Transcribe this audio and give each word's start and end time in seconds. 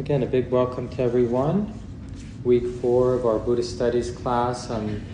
Again, 0.00 0.22
a 0.22 0.26
big 0.26 0.50
welcome 0.50 0.88
to 0.88 1.02
everyone. 1.02 1.78
Week 2.42 2.66
four 2.80 3.12
of 3.12 3.26
our 3.26 3.38
Buddhist 3.38 3.76
Studies 3.76 4.10
class 4.10 4.70
on 4.70 5.04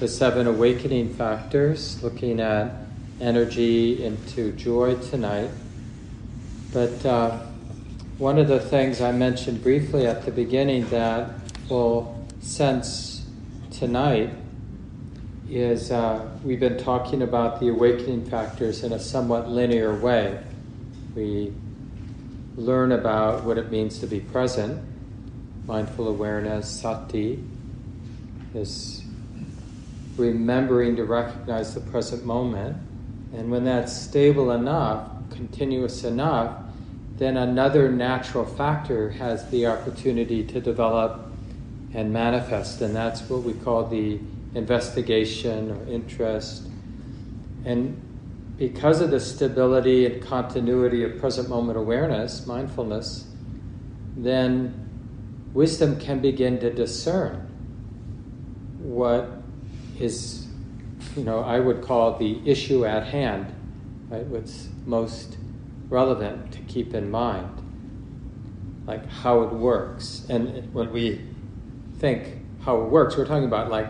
the 0.00 0.08
seven 0.08 0.46
awakening 0.46 1.12
factors, 1.16 2.02
looking 2.02 2.40
at 2.40 2.72
energy 3.20 4.02
into 4.02 4.52
joy 4.52 4.94
tonight. 5.00 5.50
But 6.72 7.04
uh, 7.04 7.40
one 8.16 8.38
of 8.38 8.48
the 8.48 8.58
things 8.58 9.02
I 9.02 9.12
mentioned 9.12 9.62
briefly 9.62 10.06
at 10.06 10.24
the 10.24 10.30
beginning 10.30 10.88
that 10.88 11.28
we'll 11.68 12.18
sense 12.40 13.26
tonight 13.70 14.30
is 15.50 15.90
uh, 15.90 16.26
we've 16.42 16.58
been 16.58 16.78
talking 16.78 17.20
about 17.20 17.60
the 17.60 17.68
awakening 17.68 18.30
factors 18.30 18.82
in 18.82 18.94
a 18.94 18.98
somewhat 18.98 19.50
linear 19.50 19.94
way. 19.94 20.42
We 21.14 21.52
learn 22.56 22.92
about 22.92 23.44
what 23.44 23.58
it 23.58 23.70
means 23.70 23.98
to 24.00 24.06
be 24.06 24.20
present, 24.20 24.82
mindful 25.66 26.08
awareness, 26.08 26.68
sati, 26.68 27.42
is 28.54 29.02
remembering 30.16 30.96
to 30.96 31.04
recognize 31.04 31.74
the 31.74 31.80
present 31.80 32.24
moment. 32.24 32.76
And 33.34 33.50
when 33.50 33.64
that's 33.64 33.92
stable 33.96 34.50
enough, 34.50 35.08
continuous 35.30 36.04
enough, 36.04 36.58
then 37.16 37.36
another 37.36 37.90
natural 37.90 38.44
factor 38.44 39.10
has 39.10 39.48
the 39.50 39.66
opportunity 39.66 40.44
to 40.44 40.60
develop 40.60 41.20
and 41.94 42.12
manifest, 42.12 42.80
and 42.80 42.94
that's 42.94 43.20
what 43.28 43.42
we 43.42 43.52
call 43.52 43.86
the 43.86 44.18
investigation 44.54 45.70
or 45.70 45.92
interest. 45.92 46.66
And 47.64 48.00
because 48.62 49.00
of 49.00 49.10
the 49.10 49.18
stability 49.18 50.06
and 50.06 50.22
continuity 50.22 51.02
of 51.02 51.18
present 51.18 51.48
moment 51.48 51.76
awareness, 51.76 52.46
mindfulness, 52.46 53.26
then 54.16 54.88
wisdom 55.52 55.98
can 55.98 56.20
begin 56.20 56.60
to 56.60 56.72
discern 56.72 57.40
what 58.78 59.28
is, 59.98 60.46
you 61.16 61.24
know, 61.24 61.40
I 61.40 61.58
would 61.58 61.82
call 61.82 62.16
the 62.16 62.40
issue 62.48 62.86
at 62.86 63.04
hand, 63.08 63.52
right? 64.08 64.24
What's 64.26 64.68
most 64.86 65.38
relevant 65.88 66.52
to 66.52 66.60
keep 66.60 66.94
in 66.94 67.10
mind, 67.10 68.84
like 68.86 69.04
how 69.08 69.42
it 69.42 69.52
works. 69.52 70.24
And 70.28 70.72
when 70.72 70.92
we 70.92 71.20
think 71.98 72.38
how 72.64 72.80
it 72.80 72.90
works, 72.90 73.16
we're 73.16 73.26
talking 73.26 73.46
about 73.46 73.72
like 73.72 73.88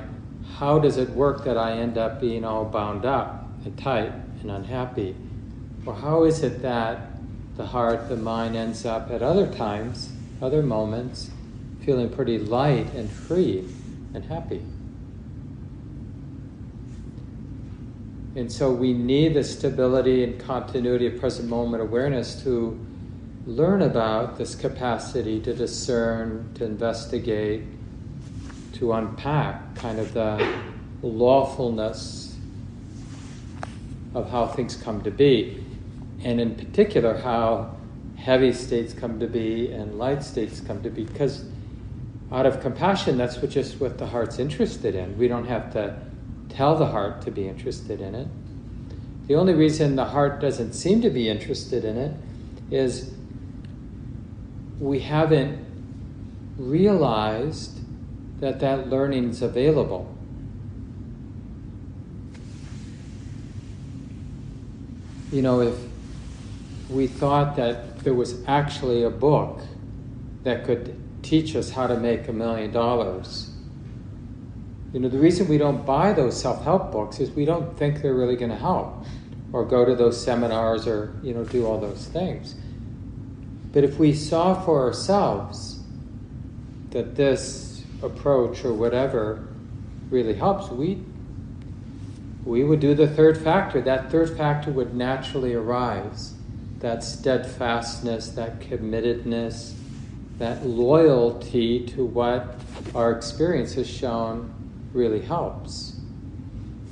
how 0.56 0.78
does 0.78 0.96
it 0.96 1.10
work 1.10 1.44
that 1.44 1.58
I 1.58 1.72
end 1.72 1.98
up 1.98 2.22
being 2.22 2.42
all 2.42 2.64
bound 2.64 3.04
up 3.04 3.46
and 3.66 3.78
tight 3.78 4.14
and 4.42 4.50
unhappy? 4.50 5.14
Or 5.86 5.94
how 5.94 6.24
is 6.24 6.42
it 6.42 6.62
that 6.62 7.18
the 7.56 7.66
heart, 7.66 8.08
the 8.08 8.16
mind 8.16 8.56
ends 8.56 8.84
up 8.84 9.10
at 9.10 9.22
other 9.22 9.46
times, 9.52 10.12
other 10.40 10.62
moments, 10.62 11.30
feeling 11.84 12.08
pretty 12.08 12.38
light 12.38 12.92
and 12.94 13.10
free 13.10 13.68
and 14.14 14.24
happy? 14.24 14.62
And 18.34 18.50
so 18.50 18.72
we 18.72 18.94
need 18.94 19.34
the 19.34 19.44
stability 19.44 20.24
and 20.24 20.40
continuity 20.40 21.06
of 21.06 21.20
present 21.20 21.48
moment 21.48 21.82
awareness 21.82 22.42
to 22.44 22.78
learn 23.46 23.82
about 23.82 24.38
this 24.38 24.54
capacity 24.54 25.40
to 25.40 25.52
discern, 25.52 26.48
to 26.54 26.64
investigate, 26.64 27.62
to 28.74 28.92
unpack 28.92 29.74
kind 29.74 29.98
of 29.98 30.14
the 30.14 30.54
lawfulness 31.02 32.31
of 34.14 34.30
how 34.30 34.46
things 34.46 34.76
come 34.76 35.02
to 35.02 35.10
be, 35.10 35.64
and 36.24 36.40
in 36.40 36.54
particular, 36.54 37.18
how 37.18 37.76
heavy 38.16 38.52
states 38.52 38.92
come 38.92 39.18
to 39.18 39.26
be 39.26 39.72
and 39.72 39.98
light 39.98 40.22
states 40.22 40.60
come 40.60 40.82
to 40.82 40.90
be. 40.90 41.04
Because 41.04 41.44
out 42.30 42.46
of 42.46 42.60
compassion, 42.60 43.18
that's 43.18 43.36
what 43.38 43.50
just 43.50 43.80
what 43.80 43.98
the 43.98 44.06
heart's 44.06 44.38
interested 44.38 44.94
in. 44.94 45.18
We 45.18 45.28
don't 45.28 45.46
have 45.46 45.72
to 45.72 45.98
tell 46.48 46.76
the 46.76 46.86
heart 46.86 47.22
to 47.22 47.30
be 47.30 47.48
interested 47.48 48.00
in 48.00 48.14
it. 48.14 48.28
The 49.26 49.34
only 49.34 49.54
reason 49.54 49.96
the 49.96 50.04
heart 50.04 50.40
doesn't 50.40 50.72
seem 50.72 51.00
to 51.02 51.10
be 51.10 51.28
interested 51.28 51.84
in 51.84 51.96
it 51.96 52.14
is 52.70 53.12
we 54.78 55.00
haven't 55.00 55.64
realized 56.56 57.80
that 58.40 58.60
that 58.60 58.88
learning 58.88 59.30
is 59.30 59.42
available. 59.42 60.12
You 65.32 65.40
know, 65.40 65.62
if 65.62 65.74
we 66.90 67.06
thought 67.06 67.56
that 67.56 68.00
there 68.00 68.12
was 68.12 68.44
actually 68.46 69.02
a 69.02 69.10
book 69.10 69.62
that 70.42 70.64
could 70.64 70.94
teach 71.22 71.56
us 71.56 71.70
how 71.70 71.86
to 71.86 71.96
make 71.96 72.28
a 72.28 72.32
million 72.34 72.70
dollars, 72.70 73.50
you 74.92 75.00
know, 75.00 75.08
the 75.08 75.18
reason 75.18 75.48
we 75.48 75.56
don't 75.56 75.86
buy 75.86 76.12
those 76.12 76.38
self 76.38 76.62
help 76.64 76.92
books 76.92 77.18
is 77.18 77.30
we 77.30 77.46
don't 77.46 77.78
think 77.78 78.02
they're 78.02 78.12
really 78.12 78.36
going 78.36 78.50
to 78.50 78.58
help 78.58 79.06
or 79.54 79.64
go 79.64 79.86
to 79.86 79.94
those 79.94 80.22
seminars 80.22 80.86
or, 80.86 81.14
you 81.22 81.32
know, 81.32 81.44
do 81.44 81.64
all 81.64 81.80
those 81.80 82.06
things. 82.08 82.54
But 83.72 83.84
if 83.84 83.98
we 83.98 84.12
saw 84.12 84.52
for 84.54 84.82
ourselves 84.82 85.80
that 86.90 87.16
this 87.16 87.84
approach 88.02 88.66
or 88.66 88.74
whatever 88.74 89.48
really 90.10 90.34
helps, 90.34 90.70
we 90.70 91.02
we 92.44 92.64
would 92.64 92.80
do 92.80 92.94
the 92.94 93.06
third 93.06 93.38
factor. 93.38 93.80
That 93.80 94.10
third 94.10 94.36
factor 94.36 94.70
would 94.70 94.94
naturally 94.94 95.54
arise. 95.54 96.34
That 96.80 97.04
steadfastness, 97.04 98.30
that 98.30 98.60
committedness, 98.60 99.74
that 100.38 100.66
loyalty 100.66 101.86
to 101.86 102.04
what 102.04 102.56
our 102.94 103.12
experience 103.12 103.74
has 103.74 103.88
shown 103.88 104.52
really 104.92 105.20
helps. 105.20 106.00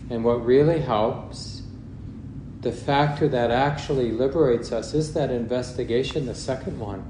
And 0.08 0.24
what 0.24 0.44
really 0.44 0.80
helps, 0.80 1.62
the 2.60 2.72
factor 2.72 3.26
that 3.28 3.50
actually 3.50 4.12
liberates 4.12 4.70
us, 4.70 4.94
is 4.94 5.14
that 5.14 5.30
investigation, 5.30 6.26
the 6.26 6.34
second 6.34 6.78
one. 6.78 7.04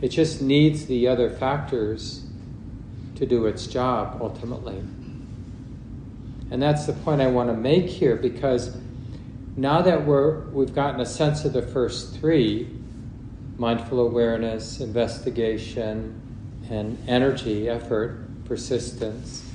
It 0.00 0.08
just 0.08 0.40
needs 0.40 0.86
the 0.86 1.08
other 1.08 1.28
factors 1.28 2.24
to 3.16 3.26
do 3.26 3.46
its 3.46 3.66
job 3.66 4.18
ultimately. 4.20 4.80
And 6.50 6.62
that's 6.62 6.86
the 6.86 6.92
point 6.92 7.20
I 7.20 7.26
want 7.26 7.48
to 7.50 7.54
make 7.54 7.86
here 7.86 8.16
because 8.16 8.76
now 9.56 9.82
that 9.82 10.06
we're, 10.06 10.40
we've 10.50 10.74
gotten 10.74 11.00
a 11.00 11.06
sense 11.06 11.44
of 11.44 11.52
the 11.52 11.62
first 11.62 12.16
three 12.16 12.68
mindful 13.58 14.00
awareness, 14.00 14.80
investigation, 14.80 16.20
and 16.70 16.96
energy, 17.08 17.68
effort, 17.68 18.28
persistence 18.44 19.48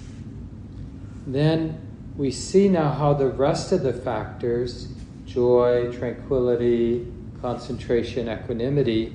then 1.25 1.79
we 2.17 2.31
see 2.31 2.67
now 2.69 2.91
how 2.91 3.13
the 3.13 3.27
rest 3.27 3.71
of 3.71 3.81
the 3.81 3.93
factors 3.93 4.87
joy, 5.25 5.91
tranquility, 5.91 7.07
concentration, 7.41 8.29
equanimity 8.29 9.13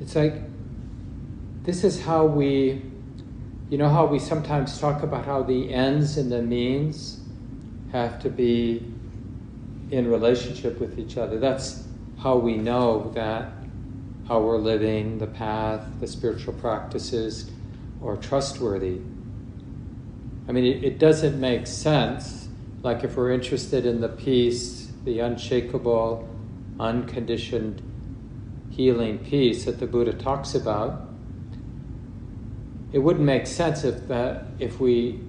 it's 0.00 0.16
like 0.16 0.34
this 1.64 1.84
is 1.84 2.02
how 2.02 2.24
we 2.24 2.82
you 3.70 3.78
know 3.78 3.88
how 3.88 4.04
we 4.04 4.18
sometimes 4.18 4.78
talk 4.78 5.02
about 5.02 5.24
how 5.24 5.42
the 5.42 5.72
ends 5.72 6.18
and 6.18 6.30
the 6.30 6.42
means 6.42 7.20
have 7.92 8.20
to 8.20 8.28
be 8.28 8.84
in 9.90 10.10
relationship 10.10 10.78
with 10.78 10.98
each 10.98 11.16
other 11.16 11.38
that's 11.38 11.86
how 12.18 12.36
we 12.36 12.56
know 12.56 13.10
that 13.14 13.52
how 14.28 14.40
we're 14.40 14.58
living 14.58 15.18
the 15.18 15.26
path 15.26 15.80
the 16.00 16.06
spiritual 16.06 16.52
practices 16.54 17.50
are 18.04 18.16
trustworthy 18.16 19.00
I 20.50 20.52
mean, 20.52 20.64
it, 20.64 20.82
it 20.82 20.98
doesn't 20.98 21.38
make 21.38 21.68
sense. 21.68 22.48
Like 22.82 23.04
if 23.04 23.16
we're 23.16 23.30
interested 23.30 23.86
in 23.86 24.00
the 24.00 24.08
peace, 24.08 24.90
the 25.04 25.20
unshakable, 25.20 26.28
unconditioned 26.80 27.80
healing 28.70 29.18
peace 29.18 29.66
that 29.66 29.78
the 29.78 29.86
Buddha 29.86 30.12
talks 30.12 30.56
about, 30.56 31.08
it 32.92 32.98
wouldn't 32.98 33.24
make 33.24 33.46
sense 33.46 33.84
if 33.84 34.08
that 34.08 34.44
if 34.58 34.80
we 34.80 35.20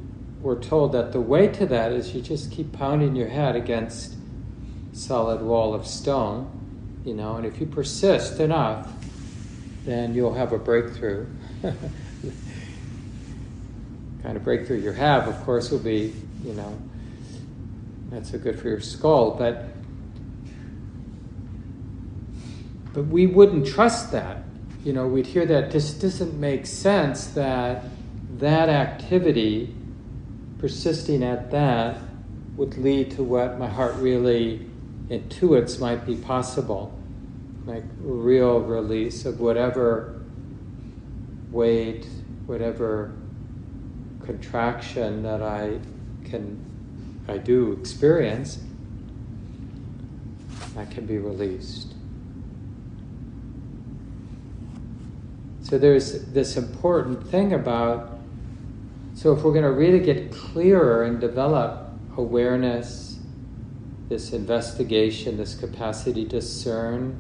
were 0.42 0.56
told 0.56 0.92
that 0.94 1.12
the 1.12 1.22
way 1.22 1.48
to 1.48 1.66
that 1.68 1.92
is 1.92 2.16
you 2.16 2.22
just 2.22 2.52
keep 2.52 2.72
pounding 2.74 3.16
your 3.16 3.28
head 3.28 3.56
against 3.56 4.16
solid 4.94 5.42
wall 5.42 5.74
of 5.74 5.86
stone, 5.86 6.50
you 7.06 7.14
know, 7.14 7.36
and 7.36 7.46
if 7.46 7.60
you 7.60 7.66
persist 7.68 8.40
enough, 8.40 8.92
then 9.86 10.14
you'll 10.14 10.34
have 10.34 10.52
a 10.52 10.58
breakthrough. 10.58 11.28
kind 14.24 14.38
of 14.38 14.44
breakthrough 14.44 14.80
you 14.80 14.92
have, 14.92 15.28
of 15.28 15.40
course, 15.44 15.72
will 15.72 15.80
be, 15.80 16.14
you 16.44 16.54
know, 16.54 16.78
not 18.12 18.26
so 18.26 18.38
good 18.38 18.60
for 18.60 18.68
your 18.68 18.82
skull, 18.82 19.32
but 19.32 19.66
but 22.94 23.04
we 23.04 23.26
wouldn't 23.26 23.66
trust 23.66 24.12
that. 24.12 24.44
You 24.84 24.94
know, 24.94 25.08
we'd 25.08 25.28
hear 25.28 25.46
that 25.46 25.70
this 25.70 25.94
doesn't 25.94 26.40
make 26.40 26.66
sense 26.66 27.28
that 27.28 27.86
that 28.40 28.68
activity, 28.68 29.76
persisting 30.58 31.24
at 31.24 31.52
that, 31.52 32.00
would 32.56 32.78
lead 32.78 33.12
to 33.12 33.24
what 33.24 33.60
my 33.60 33.68
heart 33.68 33.96
really 33.98 34.66
intuits 35.10 35.80
might 35.80 36.06
be 36.06 36.16
possible. 36.16 36.98
like 37.66 37.84
real 38.02 38.60
release 38.60 39.24
of 39.26 39.40
whatever 39.40 40.20
weight, 41.52 42.08
whatever 42.48 43.14
contraction 44.24 45.22
that 45.22 45.44
I 45.44 45.80
can, 46.24 46.60
I 47.28 47.38
do 47.38 47.74
experience, 47.74 48.60
that 50.74 50.90
can 50.90 51.06
be 51.06 51.20
released. 51.20 51.94
So 55.72 55.78
there's 55.78 56.26
this 56.26 56.58
important 56.58 57.26
thing 57.30 57.54
about, 57.54 58.20
so 59.16 59.32
if 59.32 59.42
we're 59.42 59.54
going 59.54 59.64
to 59.64 59.72
really 59.72 60.02
get 60.02 60.30
clearer 60.30 61.06
and 61.06 61.18
develop 61.22 61.88
awareness, 62.18 63.18
this 64.10 64.34
investigation, 64.34 65.38
this 65.38 65.56
capacity 65.56 66.26
to 66.26 66.30
discern, 66.42 67.18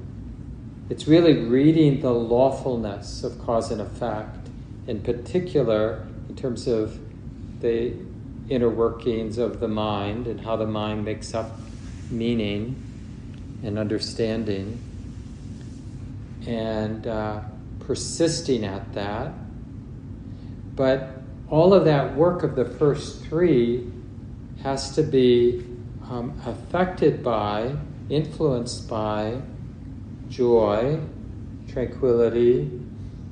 it's 0.89 1.07
really 1.07 1.45
reading 1.45 2.01
the 2.01 2.11
lawfulness 2.11 3.23
of 3.23 3.39
cause 3.39 3.71
and 3.71 3.79
effect, 3.79 4.49
in 4.85 4.99
particular, 4.99 6.05
in 6.27 6.35
terms 6.35 6.67
of 6.67 6.99
the 7.61 7.93
inner 8.49 8.69
workings 8.69 9.37
of 9.37 9.61
the 9.61 9.69
mind 9.69 10.27
and 10.27 10.41
how 10.41 10.57
the 10.57 10.67
mind 10.67 11.05
makes 11.05 11.33
up 11.33 11.57
meaning 12.09 12.75
and 13.63 13.79
understanding, 13.79 14.77
and 16.45 17.07
uh, 17.07 17.39
persisting 17.91 18.63
at 18.63 18.93
that. 18.93 19.33
But 20.77 21.09
all 21.49 21.73
of 21.73 21.83
that 21.83 22.15
work 22.15 22.41
of 22.43 22.55
the 22.55 22.63
first 22.63 23.25
three 23.25 23.91
has 24.63 24.95
to 24.95 25.03
be 25.03 25.65
um, 26.09 26.41
affected 26.45 27.21
by, 27.21 27.75
influenced 28.09 28.87
by 28.87 29.41
joy, 30.29 31.01
tranquility, 31.67 32.71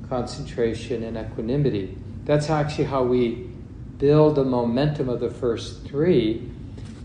concentration, 0.10 1.04
and 1.04 1.16
equanimity. 1.16 1.98
That's 2.26 2.50
actually 2.50 2.84
how 2.84 3.04
we 3.04 3.48
build 3.98 4.36
the 4.36 4.44
momentum 4.44 5.08
of 5.08 5.22
the 5.22 5.30
first 5.30 5.86
three, 5.86 6.52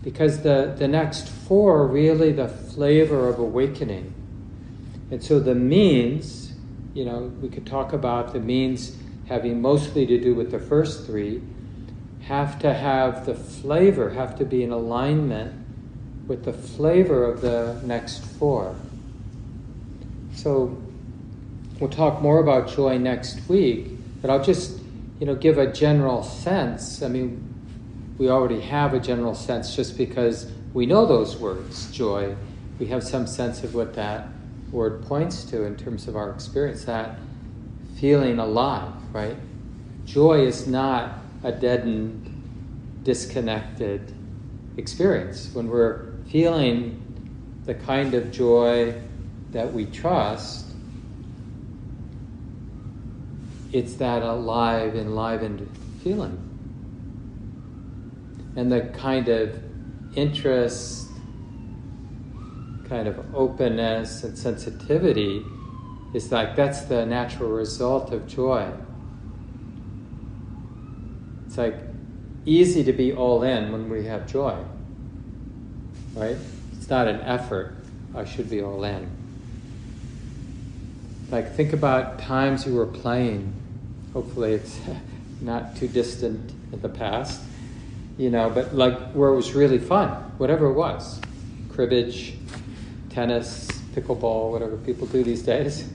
because 0.03 0.41
the, 0.41 0.75
the 0.77 0.89
next 0.89 1.29
four 1.29 1.83
are 1.83 1.87
really 1.87 2.33
the 2.33 2.49
flavor 2.49 3.29
of 3.29 3.39
awakening. 3.39 4.13
And 5.09 5.23
so 5.23 5.39
the 5.39 5.55
means, 5.55 6.44
you 6.95 7.03
know, 7.03 7.29
we 7.41 7.49
could 7.49 7.67
talk 7.67 7.93
about 7.93 8.31
the 8.33 8.39
means 8.39 8.95
having 9.27 9.61
mostly 9.61 10.05
to 10.07 10.19
do 10.19 10.33
with 10.33 10.49
the 10.49 10.59
first 10.59 11.05
three, 11.05 11.41
have 12.21 12.57
to 12.59 12.73
have 12.73 13.25
the 13.25 13.35
flavor, 13.35 14.11
have 14.11 14.37
to 14.37 14.45
be 14.45 14.63
in 14.63 14.71
alignment 14.71 15.53
with 16.25 16.45
the 16.45 16.53
flavor 16.53 17.25
of 17.25 17.41
the 17.41 17.79
next 17.83 18.19
four. 18.19 18.75
So 20.33 20.81
we'll 21.79 21.89
talk 21.89 22.21
more 22.21 22.39
about 22.39 22.69
joy 22.69 22.97
next 22.97 23.47
week, 23.49 23.89
but 24.21 24.29
I'll 24.29 24.43
just, 24.43 24.79
you 25.19 25.25
know, 25.25 25.35
give 25.35 25.57
a 25.57 25.71
general 25.71 26.23
sense. 26.23 27.03
I 27.03 27.09
mean, 27.09 27.53
we 28.17 28.29
already 28.29 28.61
have 28.61 28.93
a 28.93 28.99
general 29.01 29.35
sense 29.35 29.75
just 29.75 29.97
because 29.97 30.49
we 30.73 30.85
know 30.85 31.05
those 31.05 31.35
words, 31.35 31.91
joy. 31.91 32.35
We 32.79 32.85
have 32.87 33.03
some 33.03 33.27
sense 33.27 33.63
of 33.65 33.75
what 33.75 33.95
that 33.95 34.29
word 34.71 35.03
points 35.03 35.43
to 35.45 35.63
in 35.63 35.75
terms 35.75 36.07
of 36.07 36.15
our 36.15 36.29
experience, 36.31 36.85
that 36.85 37.17
feeling 37.97 38.39
alive, 38.39 38.93
right? 39.13 39.37
Joy 40.05 40.45
is 40.45 40.67
not 40.67 41.19
a 41.43 41.51
deadened, 41.51 43.03
disconnected 43.03 44.13
experience. 44.77 45.49
When 45.53 45.69
we're 45.69 46.13
feeling 46.29 47.01
the 47.65 47.73
kind 47.73 48.13
of 48.13 48.31
joy 48.31 49.01
that 49.51 49.73
we 49.73 49.85
trust, 49.85 50.65
it's 53.71 53.95
that 53.95 54.21
alive, 54.21 54.95
enlivened 54.95 55.69
feeling. 56.03 56.41
And 58.55 58.71
the 58.71 58.81
kind 58.81 59.27
of 59.27 59.59
interest, 60.15 61.04
kind 62.87 63.07
of 63.07 63.35
openness 63.35 64.23
and 64.23 64.37
sensitivity 64.37 65.43
is 66.13 66.31
like 66.31 66.55
that's 66.55 66.81
the 66.81 67.05
natural 67.05 67.49
result 67.49 68.11
of 68.13 68.27
joy. 68.27 68.71
It's 71.47 71.57
like 71.57 71.75
easy 72.45 72.83
to 72.83 72.93
be 72.93 73.13
all 73.13 73.43
in 73.43 73.71
when 73.71 73.89
we 73.89 74.05
have 74.05 74.27
joy, 74.27 74.57
right? 76.13 76.37
It's 76.77 76.89
not 76.89 77.07
an 77.07 77.21
effort. 77.21 77.75
I 78.15 78.25
should 78.25 78.49
be 78.49 78.61
all 78.61 78.83
in. 78.83 79.09
Like, 81.31 81.55
think 81.55 81.73
about 81.73 82.19
times 82.19 82.65
you 82.65 82.75
were 82.75 82.85
playing. 82.85 83.51
Hopefully, 84.13 84.53
it's 84.53 84.79
not 85.41 85.75
too 85.75 85.87
distant 85.87 86.51
in 86.71 86.81
the 86.81 86.89
past, 86.89 87.41
you 88.17 88.29
know, 88.29 88.49
but 88.49 88.75
like 88.75 89.11
where 89.11 89.29
it 89.29 89.35
was 89.35 89.53
really 89.53 89.79
fun, 89.79 90.09
whatever 90.37 90.67
it 90.67 90.73
was 90.73 91.19
cribbage, 91.75 92.33
tennis, 93.15 93.67
pickleball, 93.95 94.51
whatever 94.51 94.75
people 94.75 95.07
do 95.07 95.23
these 95.23 95.41
days, 95.41 95.89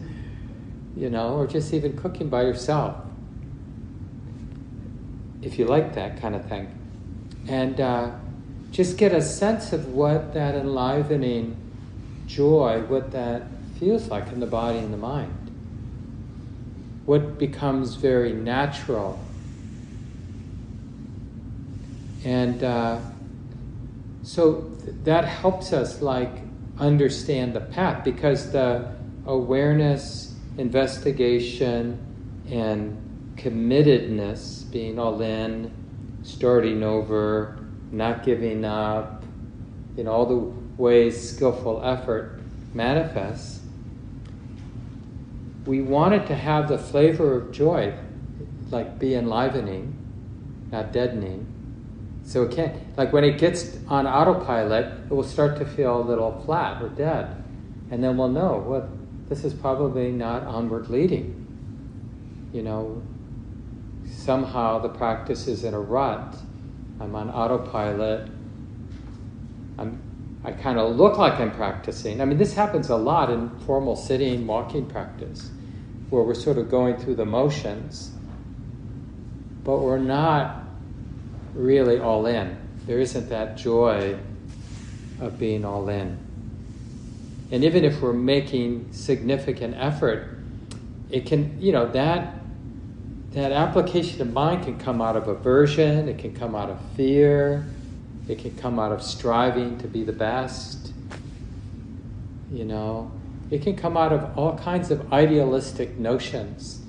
you 0.96 1.11
know, 1.11 1.34
or 1.34 1.46
just 1.46 1.75
even 1.75 1.94
cooking 1.94 2.31
by 2.31 2.43
yourself. 2.43 2.96
If 5.43 5.58
you 5.58 5.67
like 5.67 5.94
that 5.94 6.19
kind 6.20 6.34
of 6.34 6.46
thing. 6.46 6.75
And 7.46 7.78
uh, 7.78 8.12
just 8.72 8.96
get 8.96 9.12
a 9.12 9.20
sense 9.20 9.75
of 9.75 9.88
what 9.88 10.32
that 10.32 10.55
enlivening 10.55 11.56
joy, 12.26 12.82
what 12.88 13.11
that 13.12 13.43
feels 13.78 14.08
like 14.08 14.28
in 14.28 14.40
the 14.40 14.46
body 14.46 14.78
and 14.78 14.93
the 14.93 14.99
mind. 14.99 15.50
What 17.05 17.38
becomes 17.38 17.96
very 17.96 18.32
natural. 18.32 19.19
And 22.25 22.62
uh, 22.62 23.00
so 24.23 24.70
th- 24.84 24.96
that 25.05 25.25
helps 25.25 25.73
us 25.73 26.00
like 26.00 26.50
understand 26.80 27.54
the 27.54 27.60
path 27.60 28.02
because 28.04 28.50
the 28.52 28.90
awareness, 29.26 30.34
investigation, 30.58 31.98
and 32.50 33.34
committedness, 33.36 34.70
being 34.72 34.98
all 34.98 35.20
in, 35.20 35.72
starting 36.22 36.82
over, 36.82 37.58
not 37.92 38.24
giving 38.24 38.64
up, 38.64 39.22
in 39.96 40.08
all 40.08 40.26
the 40.26 40.36
ways 40.80 41.34
skillful 41.36 41.82
effort 41.84 42.40
manifests, 42.72 43.60
we 45.66 45.82
want 45.82 46.14
it 46.14 46.26
to 46.26 46.34
have 46.34 46.68
the 46.68 46.78
flavor 46.78 47.34
of 47.34 47.52
joy, 47.52 47.94
like 48.70 48.99
be 48.99 49.14
enlivening, 49.14 49.96
not 50.72 50.92
deadening. 50.92 51.46
So 52.24 52.44
it 52.44 52.52
can't, 52.52 52.96
like 52.96 53.12
when 53.12 53.24
it 53.24 53.38
gets 53.38 53.78
on 53.88 54.06
autopilot, 54.06 54.86
it 55.04 55.10
will 55.10 55.24
start 55.24 55.58
to 55.58 55.64
feel 55.64 56.00
a 56.00 56.04
little 56.04 56.40
flat 56.44 56.82
or 56.82 56.88
dead. 56.88 57.42
And 57.90 58.02
then 58.02 58.16
we'll 58.16 58.28
know, 58.28 58.64
well, 58.66 58.88
this 59.28 59.44
is 59.44 59.52
probably 59.52 60.12
not 60.12 60.44
onward 60.44 60.88
leading. 60.88 61.36
You 62.52 62.62
know, 62.62 63.02
somehow 64.08 64.78
the 64.78 64.88
practice 64.88 65.48
is 65.48 65.64
in 65.64 65.74
a 65.74 65.80
rut. 65.80 66.36
I'm 67.00 67.14
on 67.14 67.30
autopilot. 67.30 68.28
I'm, 69.78 70.00
I 70.44 70.52
kind 70.52 70.78
of 70.78 70.96
look 70.96 71.18
like 71.18 71.40
I'm 71.40 71.50
practicing. 71.50 72.20
I 72.20 72.24
mean, 72.24 72.38
this 72.38 72.54
happens 72.54 72.90
a 72.90 72.96
lot 72.96 73.30
in 73.30 73.50
formal 73.60 73.96
sitting, 73.96 74.46
walking 74.46 74.86
practice 74.86 75.50
where 76.10 76.24
we're 76.24 76.34
sort 76.34 76.58
of 76.58 76.68
going 76.68 76.96
through 76.96 77.14
the 77.14 77.24
motions, 77.24 78.10
but 79.64 79.78
we're 79.78 79.98
not 79.98 80.64
really 81.54 81.99
all 81.99 82.26
in. 82.26 82.57
There 82.87 82.99
isn't 82.99 83.28
that 83.28 83.57
joy 83.57 84.19
of 85.21 85.38
being 85.38 85.64
all 85.64 85.88
in. 85.88 86.19
And 87.52 87.64
even 87.64 87.85
if 87.85 88.00
we're 88.00 88.12
making 88.12 88.92
significant 88.92 89.75
effort, 89.76 90.38
it 91.11 91.26
can, 91.26 91.61
you 91.61 91.73
know, 91.73 91.90
that 91.92 92.35
that 93.33 93.52
application 93.52 94.21
of 94.21 94.33
mind 94.33 94.64
can 94.64 94.76
come 94.78 95.00
out 95.00 95.16
of 95.16 95.28
aversion, 95.28 96.09
it 96.09 96.19
can 96.19 96.35
come 96.35 96.57
out 96.57 96.69
of 96.69 96.80
fear, 96.97 97.64
it 98.28 98.38
can 98.38 98.57
come 98.57 98.78
out 98.78 98.90
of 98.90 99.02
striving 99.02 99.78
to 99.78 99.87
be 99.87 100.02
the 100.02 100.12
best. 100.12 100.92
You 102.52 102.64
know, 102.64 103.12
it 103.50 103.62
can 103.62 103.76
come 103.76 103.97
out 103.97 104.12
of 104.12 104.37
all 104.37 104.59
kinds 104.59 104.90
of 104.90 105.12
idealistic 105.12 105.97
notions, 105.97 106.83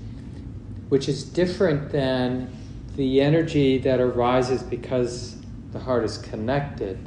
which 0.89 1.07
is 1.07 1.23
different 1.23 1.91
than 1.91 2.51
the 2.95 3.21
energy 3.21 3.77
that 3.79 3.99
arises 3.99 4.63
because 4.63 5.37
the 5.71 5.79
heart 5.79 6.03
is 6.03 6.17
connected. 6.17 6.97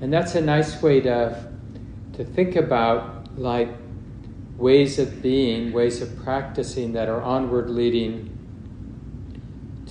And 0.00 0.12
that's 0.12 0.34
a 0.34 0.40
nice 0.40 0.80
way 0.82 1.00
to, 1.00 1.50
to 2.14 2.24
think 2.24 2.56
about 2.56 3.38
like 3.38 3.68
ways 4.56 4.98
of 4.98 5.22
being, 5.22 5.72
ways 5.72 6.02
of 6.02 6.16
practicing 6.22 6.92
that 6.92 7.08
are 7.08 7.22
onward 7.22 7.70
leading 7.70 8.36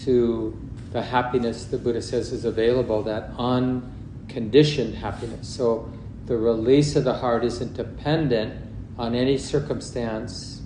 to 0.03 0.57
the 0.91 1.01
happiness 1.01 1.65
the 1.65 1.77
Buddha 1.77 2.01
says 2.01 2.31
is 2.31 2.45
available, 2.45 3.03
that 3.03 3.31
unconditioned 3.37 4.95
happiness. 4.95 5.47
So 5.47 5.91
the 6.25 6.37
release 6.37 6.95
of 6.95 7.03
the 7.03 7.13
heart 7.13 7.43
isn't 7.43 7.73
dependent 7.73 8.61
on 8.97 9.15
any 9.15 9.37
circumstance. 9.37 10.56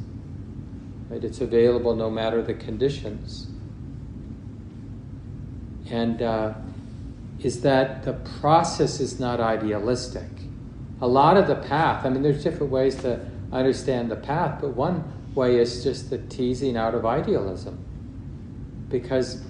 Right? 1.12 1.24
It's 1.26 1.42
available 1.42 1.94
no 1.94 2.10
matter 2.10 2.42
the 2.42 2.54
conditions. 2.54 3.48
And 5.90 6.22
uh, 6.22 6.54
is 7.42 7.62
that 7.64 8.04
the 8.04 8.14
process 8.40 9.02
is 9.02 9.20
not 9.20 9.42
idealistic. 9.42 10.30
A 11.02 11.08
lot 11.08 11.36
of 11.36 11.48
the 11.48 11.56
path, 11.56 12.06
I 12.06 12.10
mean, 12.10 12.22
there's 12.22 12.42
different 12.42 12.72
ways 12.72 12.96
to 13.02 13.20
understand 13.52 14.10
the 14.10 14.16
path, 14.16 14.62
but 14.62 14.70
one 14.70 15.04
way 15.36 15.58
is 15.58 15.84
just 15.84 16.10
the 16.10 16.18
teasing 16.18 16.78
out 16.78 16.96
of 16.96 17.06
idealism. 17.06 17.84
Because 18.88 19.44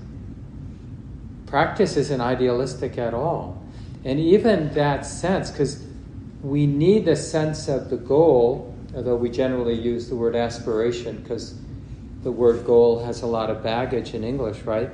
practice 1.46 1.96
isn't 1.96 2.22
idealistic 2.22 2.98
at 2.98 3.14
all. 3.14 3.62
And 4.04 4.20
even 4.20 4.74
that 4.74 5.06
sense, 5.06 5.52
because 5.52 5.86
we 6.42 6.66
need 6.66 7.06
the 7.06 7.16
sense 7.16 7.68
of 7.68 7.92
the 7.92 7.98
goal, 7.98 8.71
although 8.96 9.16
we 9.16 9.30
generally 9.30 9.74
use 9.74 10.10
the 10.10 10.16
word 10.16 10.36
aspiration 10.36 11.18
because 11.18 11.56
the 12.24 12.32
word 12.32 12.66
goal 12.66 13.04
has 13.04 13.22
a 13.22 13.28
lot 13.28 13.50
of 13.50 13.64
baggage 13.64 14.14
in 14.14 14.24
English, 14.24 14.62
right? 14.62 14.90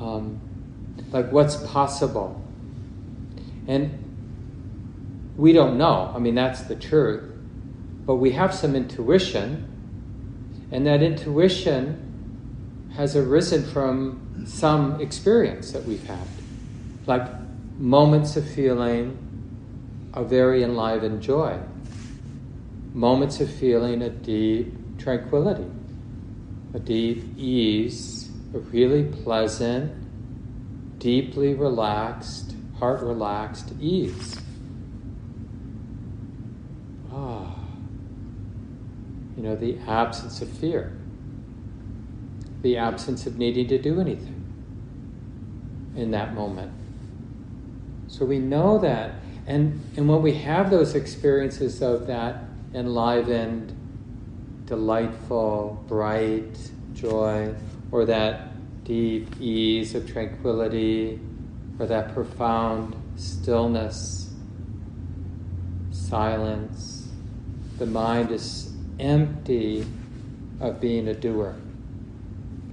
Um, 0.00 0.40
like 1.10 1.30
what's 1.30 1.56
possible. 1.56 2.42
And 3.68 3.98
we 5.36 5.52
don't 5.52 5.78
know. 5.78 6.12
I 6.14 6.18
mean, 6.18 6.34
that's 6.34 6.62
the 6.62 6.74
truth. 6.76 7.30
But 8.04 8.16
we 8.16 8.32
have 8.32 8.52
some 8.52 8.74
intuition, 8.74 9.68
and 10.72 10.86
that 10.86 11.02
intuition 11.02 12.90
has 12.96 13.16
arisen 13.16 13.64
from 13.64 14.44
some 14.46 15.00
experience 15.00 15.72
that 15.72 15.84
we've 15.84 16.04
had. 16.04 16.26
Like 17.06 17.28
moments 17.78 18.36
of 18.36 18.48
feeling 18.48 19.18
a 20.14 20.24
very 20.24 20.62
enlivened 20.62 21.22
joy, 21.22 21.58
moments 22.94 23.40
of 23.40 23.50
feeling 23.50 24.02
a 24.02 24.10
deep 24.10 24.98
tranquility, 24.98 25.66
a 26.74 26.78
deep 26.78 27.24
ease, 27.36 28.30
a 28.54 28.58
really 28.58 29.04
pleasant, 29.04 29.92
deeply 30.98 31.54
relaxed, 31.54 32.54
heart 32.78 33.00
relaxed 33.02 33.72
ease. 33.80 34.40
Ah, 37.12 37.54
you 39.36 39.42
know, 39.42 39.56
the 39.56 39.78
absence 39.86 40.42
of 40.42 40.48
fear, 40.48 40.92
the 42.62 42.76
absence 42.76 43.26
of 43.26 43.38
needing 43.38 43.66
to 43.68 43.78
do 43.78 44.00
anything 44.00 44.38
in 45.96 46.10
that 46.10 46.34
moment. 46.34 46.72
So 48.08 48.24
we 48.26 48.38
know 48.38 48.78
that. 48.78 49.14
And, 49.46 49.80
and 49.96 50.08
when 50.08 50.22
we 50.22 50.34
have 50.34 50.70
those 50.70 50.94
experiences 50.94 51.82
of 51.82 52.06
that 52.06 52.44
enlivened, 52.74 53.76
delightful, 54.66 55.84
bright 55.88 56.56
joy, 56.94 57.54
or 57.90 58.04
that 58.04 58.84
deep 58.84 59.28
ease 59.40 59.94
of 59.94 60.10
tranquility, 60.10 61.20
or 61.78 61.86
that 61.86 62.14
profound 62.14 62.94
stillness, 63.16 64.32
silence, 65.90 67.08
the 67.78 67.86
mind 67.86 68.30
is 68.30 68.72
empty 68.98 69.86
of 70.60 70.80
being 70.80 71.08
a 71.08 71.14
doer. 71.14 71.54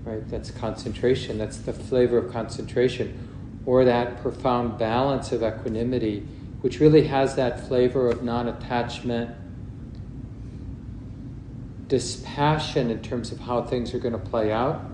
Right? 0.03 0.27
That's 0.29 0.51
concentration. 0.51 1.37
That's 1.37 1.57
the 1.57 1.73
flavor 1.73 2.17
of 2.17 2.31
concentration 2.31 3.29
or 3.65 3.85
that 3.85 4.21
profound 4.21 4.77
balance 4.77 5.31
of 5.31 5.43
equanimity, 5.43 6.21
which 6.61 6.79
really 6.79 7.05
has 7.05 7.35
that 7.35 7.67
flavor 7.67 8.09
of 8.09 8.23
non 8.23 8.47
attachment, 8.47 9.29
dispassion 11.89 12.91
in 12.91 13.01
terms 13.01 13.31
of 13.33 13.39
how 13.39 13.63
things 13.63 13.93
are 13.93 13.99
going 13.99 14.13
to 14.13 14.19
play 14.19 14.51
out. 14.51 14.85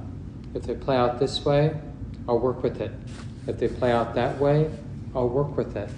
If 0.56 0.64
they 0.64 0.74
play 0.74 0.96
out 0.96 1.20
this 1.20 1.46
way, 1.46 1.78
I'll 2.28 2.40
work 2.40 2.64
with 2.64 2.82
it. 2.82 2.92
If 3.46 3.60
they 3.60 3.68
play 3.68 3.92
out 3.92 4.16
that 4.16 4.40
way, 4.40 4.72
I'll 5.14 5.30
work 5.30 5.56
with 5.56 5.78
it. 5.78 5.90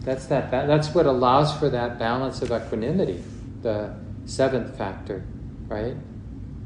That's 0.00 0.26
that. 0.26 0.50
That's 0.50 0.94
what 0.94 1.04
allows 1.04 1.52
for 1.58 1.68
that 1.68 1.98
balance 1.98 2.40
of 2.40 2.52
equanimity. 2.52 3.22
The 3.62 3.94
seventh 4.24 4.78
factor, 4.78 5.24
right? 5.66 5.96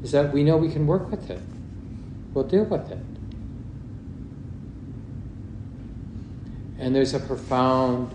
Is 0.03 0.11
that 0.11 0.31
we 0.31 0.43
know 0.43 0.57
we 0.57 0.71
can 0.71 0.85
work 0.85 1.09
with 1.09 1.29
it. 1.29 1.41
We'll 2.33 2.45
deal 2.45 2.65
with 2.65 2.91
it. 2.91 2.99
And 6.79 6.95
there's 6.95 7.13
a 7.13 7.19
profound, 7.19 8.11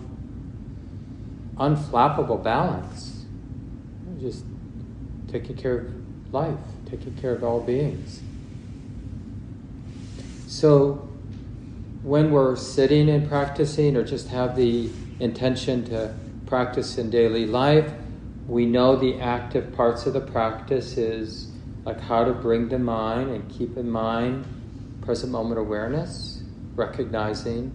unflappable 1.57 2.41
balance. 2.41 3.25
Just 4.19 4.43
taking 5.27 5.55
care 5.55 5.79
of 5.79 6.33
life, 6.33 6.57
taking 6.89 7.15
care 7.15 7.33
of 7.33 7.43
all 7.43 7.61
beings. 7.61 8.21
So, 10.47 11.07
when 12.03 12.31
we're 12.31 12.55
sitting 12.55 13.09
and 13.09 13.27
practicing, 13.27 13.97
or 13.97 14.03
just 14.03 14.29
have 14.29 14.55
the 14.55 14.89
intention 15.19 15.83
to 15.85 16.13
practice 16.45 16.97
in 16.97 17.09
daily 17.09 17.45
life, 17.45 17.91
we 18.47 18.65
know 18.65 18.95
the 18.95 19.19
active 19.19 19.73
parts 19.73 20.05
of 20.05 20.13
the 20.13 20.21
practice 20.21 20.95
is 20.97 21.49
like 21.83 21.99
how 21.99 22.23
to 22.23 22.31
bring 22.31 22.69
to 22.69 22.79
mind 22.79 23.29
and 23.31 23.49
keep 23.49 23.77
in 23.77 23.89
mind 23.89 24.45
present 25.01 25.31
moment 25.31 25.59
awareness, 25.59 26.43
recognizing 26.75 27.71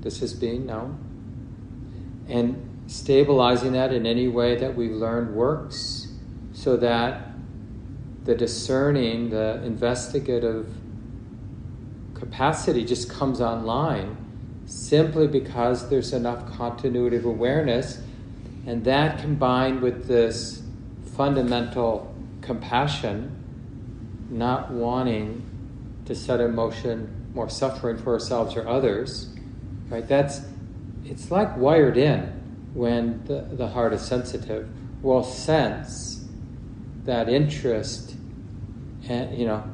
this 0.00 0.22
is 0.22 0.32
being 0.32 0.66
known. 0.66 0.98
And 2.28 2.84
stabilizing 2.86 3.72
that 3.72 3.92
in 3.92 4.06
any 4.06 4.28
way 4.28 4.56
that 4.56 4.74
we've 4.74 4.92
learned 4.92 5.34
works 5.34 6.05
so 6.66 6.76
that 6.76 7.28
the 8.24 8.34
discerning, 8.34 9.30
the 9.30 9.62
investigative 9.62 10.66
capacity 12.12 12.84
just 12.84 13.08
comes 13.08 13.40
online 13.40 14.16
simply 14.66 15.28
because 15.28 15.88
there's 15.88 16.12
enough 16.12 16.44
continuity 16.56 17.18
of 17.18 17.24
awareness. 17.24 18.00
And 18.66 18.84
that 18.84 19.20
combined 19.20 19.80
with 19.80 20.08
this 20.08 20.60
fundamental 21.14 22.12
compassion, 22.40 23.30
not 24.28 24.72
wanting 24.72 25.48
to 26.06 26.16
set 26.16 26.40
in 26.40 26.52
motion 26.52 27.30
more 27.32 27.48
suffering 27.48 27.96
for 27.96 28.14
ourselves 28.14 28.56
or 28.56 28.66
others, 28.66 29.28
right? 29.88 30.08
That's 30.08 30.40
it's 31.04 31.30
like 31.30 31.56
wired 31.56 31.96
in 31.96 32.22
when 32.74 33.24
the, 33.26 33.46
the 33.52 33.68
heart 33.68 33.92
is 33.92 34.02
sensitive. 34.02 34.68
We'll 35.00 35.22
sense 35.22 36.15
that 37.06 37.28
interest, 37.28 38.14
and 39.08 39.36
you 39.36 39.46
know, 39.46 39.64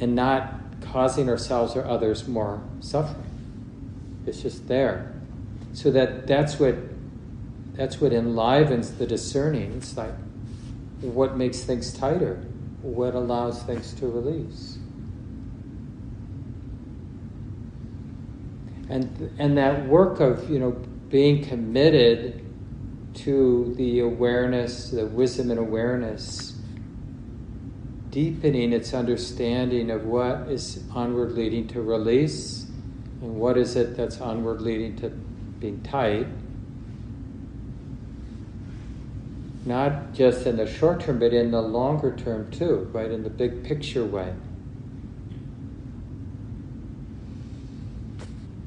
and 0.00 0.14
not 0.14 0.54
causing 0.80 1.28
ourselves 1.28 1.76
or 1.76 1.84
others 1.84 2.28
more 2.28 2.62
suffering. 2.80 3.24
It's 4.26 4.42
just 4.42 4.68
there, 4.68 5.14
so 5.72 5.90
that 5.90 6.26
that's 6.26 6.58
what 6.58 6.76
that's 7.74 8.00
what 8.00 8.12
enlivens 8.12 8.92
the 8.92 9.06
discerning. 9.06 9.72
It's 9.72 9.96
like 9.96 10.14
what 11.00 11.36
makes 11.36 11.60
things 11.60 11.92
tighter, 11.92 12.36
what 12.82 13.14
allows 13.14 13.62
things 13.62 13.92
to 13.94 14.06
release. 14.06 14.78
and 18.92 19.34
and 19.38 19.56
that 19.56 19.86
work 19.86 20.20
of 20.20 20.48
you 20.50 20.58
know 20.58 20.72
being 21.08 21.42
committed 21.44 22.44
to 23.24 23.74
the 23.76 24.00
awareness, 24.00 24.90
the 24.90 25.06
wisdom 25.06 25.50
and 25.50 25.58
awareness, 25.58 26.54
deepening 28.10 28.72
its 28.72 28.94
understanding 28.94 29.90
of 29.90 30.04
what 30.04 30.48
is 30.48 30.82
onward 30.94 31.32
leading 31.32 31.66
to 31.68 31.80
release 31.80 32.66
and 33.20 33.36
what 33.36 33.56
is 33.56 33.76
it 33.76 33.96
that's 33.96 34.20
onward 34.20 34.60
leading 34.60 34.96
to 34.96 35.08
being 35.08 35.80
tight. 35.82 36.26
Not 39.64 40.12
just 40.12 40.46
in 40.46 40.56
the 40.56 40.66
short 40.66 41.00
term, 41.00 41.20
but 41.20 41.32
in 41.32 41.52
the 41.52 41.62
longer 41.62 42.16
term 42.16 42.50
too, 42.50 42.90
right? 42.92 43.10
In 43.10 43.22
the 43.22 43.30
big 43.30 43.62
picture 43.62 44.04
way. 44.04 44.34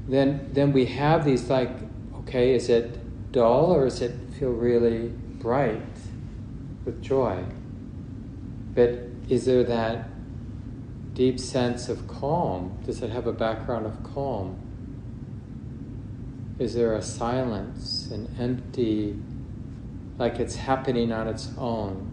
then 0.07 0.49
then 0.53 0.71
we 0.71 0.85
have 0.85 1.25
these 1.25 1.49
like, 1.49 1.71
okay, 2.19 2.53
is 2.53 2.69
it 2.69 2.99
dull 3.31 3.71
or 3.71 3.87
is 3.87 4.01
it 4.01 4.24
feel 4.39 4.51
really 4.51 5.09
bright 5.39 5.81
with 6.85 7.01
joy? 7.01 7.43
But 8.73 8.99
is 9.29 9.45
there 9.45 9.63
that 9.63 10.09
deep 11.13 11.39
sense 11.39 11.89
of 11.89 12.07
calm? 12.07 12.77
Does 12.85 13.01
it 13.01 13.09
have 13.09 13.25
a 13.25 13.33
background 13.33 13.85
of 13.85 14.03
calm? 14.03 14.59
Is 16.59 16.73
there 16.73 16.93
a 16.93 17.01
silence, 17.01 18.09
an 18.11 18.33
empty, 18.39 19.17
like 20.17 20.39
it's 20.39 20.55
happening 20.55 21.11
on 21.11 21.27
its 21.27 21.49
own? 21.57 22.11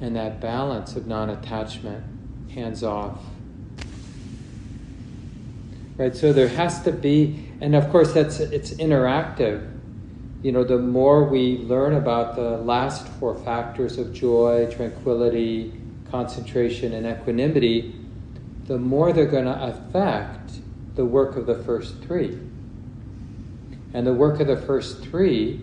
And 0.00 0.16
that 0.16 0.40
balance 0.40 0.96
of 0.96 1.06
non 1.06 1.30
attachment, 1.30 2.04
hands 2.50 2.82
off, 2.82 3.20
right? 5.96 6.14
So 6.14 6.32
there 6.32 6.48
has 6.48 6.82
to 6.84 6.92
be, 6.92 7.48
and 7.64 7.74
of 7.74 7.88
course 7.88 8.12
that's 8.12 8.40
it's 8.40 8.72
interactive. 8.74 9.66
You 10.42 10.52
know, 10.52 10.64
the 10.64 10.76
more 10.76 11.24
we 11.24 11.56
learn 11.56 11.94
about 11.94 12.36
the 12.36 12.58
last 12.58 13.08
four 13.18 13.34
factors 13.34 13.96
of 13.96 14.12
joy, 14.12 14.70
tranquility, 14.70 15.72
concentration, 16.10 16.92
and 16.92 17.06
equanimity, 17.06 17.94
the 18.66 18.76
more 18.76 19.14
they're 19.14 19.24
going 19.24 19.46
to 19.46 19.62
affect 19.62 20.50
the 20.94 21.06
work 21.06 21.36
of 21.36 21.46
the 21.46 21.54
first 21.54 22.02
three. 22.02 22.38
And 23.94 24.06
the 24.06 24.12
work 24.12 24.40
of 24.40 24.46
the 24.46 24.58
first 24.58 25.02
three 25.02 25.62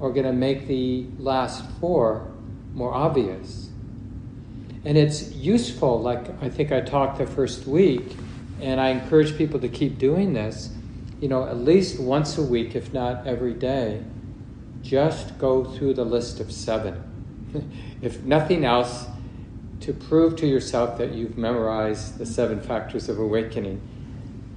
are 0.00 0.10
going 0.10 0.26
to 0.26 0.32
make 0.32 0.66
the 0.66 1.06
last 1.16 1.64
four 1.80 2.26
more 2.74 2.92
obvious. 2.92 3.70
And 4.84 4.98
it's 4.98 5.32
useful, 5.32 6.02
like 6.02 6.42
I 6.42 6.48
think 6.48 6.72
I 6.72 6.80
talked 6.80 7.18
the 7.18 7.26
first 7.26 7.68
week, 7.68 8.16
and 8.60 8.80
I 8.80 8.88
encourage 8.88 9.38
people 9.38 9.60
to 9.60 9.68
keep 9.68 9.98
doing 9.98 10.32
this, 10.32 10.70
you 11.20 11.28
know, 11.28 11.46
at 11.46 11.58
least 11.58 11.98
once 11.98 12.36
a 12.38 12.42
week, 12.42 12.74
if 12.74 12.92
not 12.92 13.26
every 13.26 13.54
day, 13.54 14.02
just 14.82 15.38
go 15.38 15.64
through 15.64 15.94
the 15.94 16.04
list 16.04 16.40
of 16.40 16.52
seven. 16.52 17.02
if 18.02 18.22
nothing 18.22 18.64
else, 18.64 19.06
to 19.80 19.92
prove 19.92 20.36
to 20.36 20.46
yourself 20.46 20.98
that 20.98 21.12
you've 21.12 21.36
memorized 21.36 22.18
the 22.18 22.26
seven 22.26 22.60
factors 22.60 23.08
of 23.08 23.18
awakening. 23.18 23.80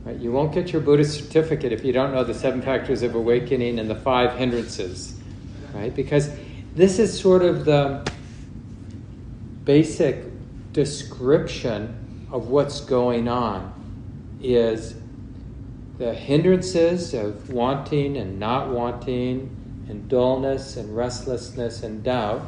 Right? 0.06 0.18
You 0.18 0.32
won't 0.32 0.54
get 0.54 0.72
your 0.72 0.82
Buddhist 0.82 1.18
certificate 1.18 1.72
if 1.74 1.84
you 1.84 1.92
don't 1.92 2.14
know 2.14 2.24
the 2.24 2.34
seven 2.34 2.62
factors 2.62 3.04
of 3.04 3.16
awakening 3.16 3.80
and 3.80 3.90
the 3.90 3.96
five 3.96 4.38
hindrances, 4.38 5.20
right? 5.74 5.94
Because 5.94 6.32
this 6.76 7.00
is 7.00 7.20
sort 7.20 7.44
of 7.44 7.66
the 7.66 8.10
basic 9.66 10.24
description 10.72 12.28
of 12.32 12.48
what's 12.48 12.80
going 12.82 13.28
on 13.28 13.74
is 14.42 14.96
the 16.00 16.14
hindrances 16.14 17.14
of 17.14 17.52
wanting 17.52 18.18
and 18.18 18.40
not 18.40 18.70
wanting 18.70 19.56
and 19.88 20.10
dullness 20.10 20.76
and 20.76 20.96
restlessness 20.96 21.84
and 21.84 22.04
doubt 22.04 22.42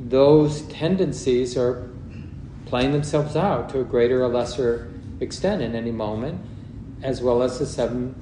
those 0.00 0.62
tendencies 0.62 1.56
are 1.56 1.88
playing 2.66 2.90
themselves 2.90 3.36
out 3.36 3.68
to 3.68 3.80
a 3.80 3.84
greater 3.84 4.24
or 4.24 4.28
lesser 4.28 4.92
extent 5.20 5.62
in 5.62 5.76
any 5.76 5.92
moment 5.92 6.40
as 7.02 7.22
well 7.22 7.42
as 7.42 7.60
the 7.60 7.66
seven 7.66 8.14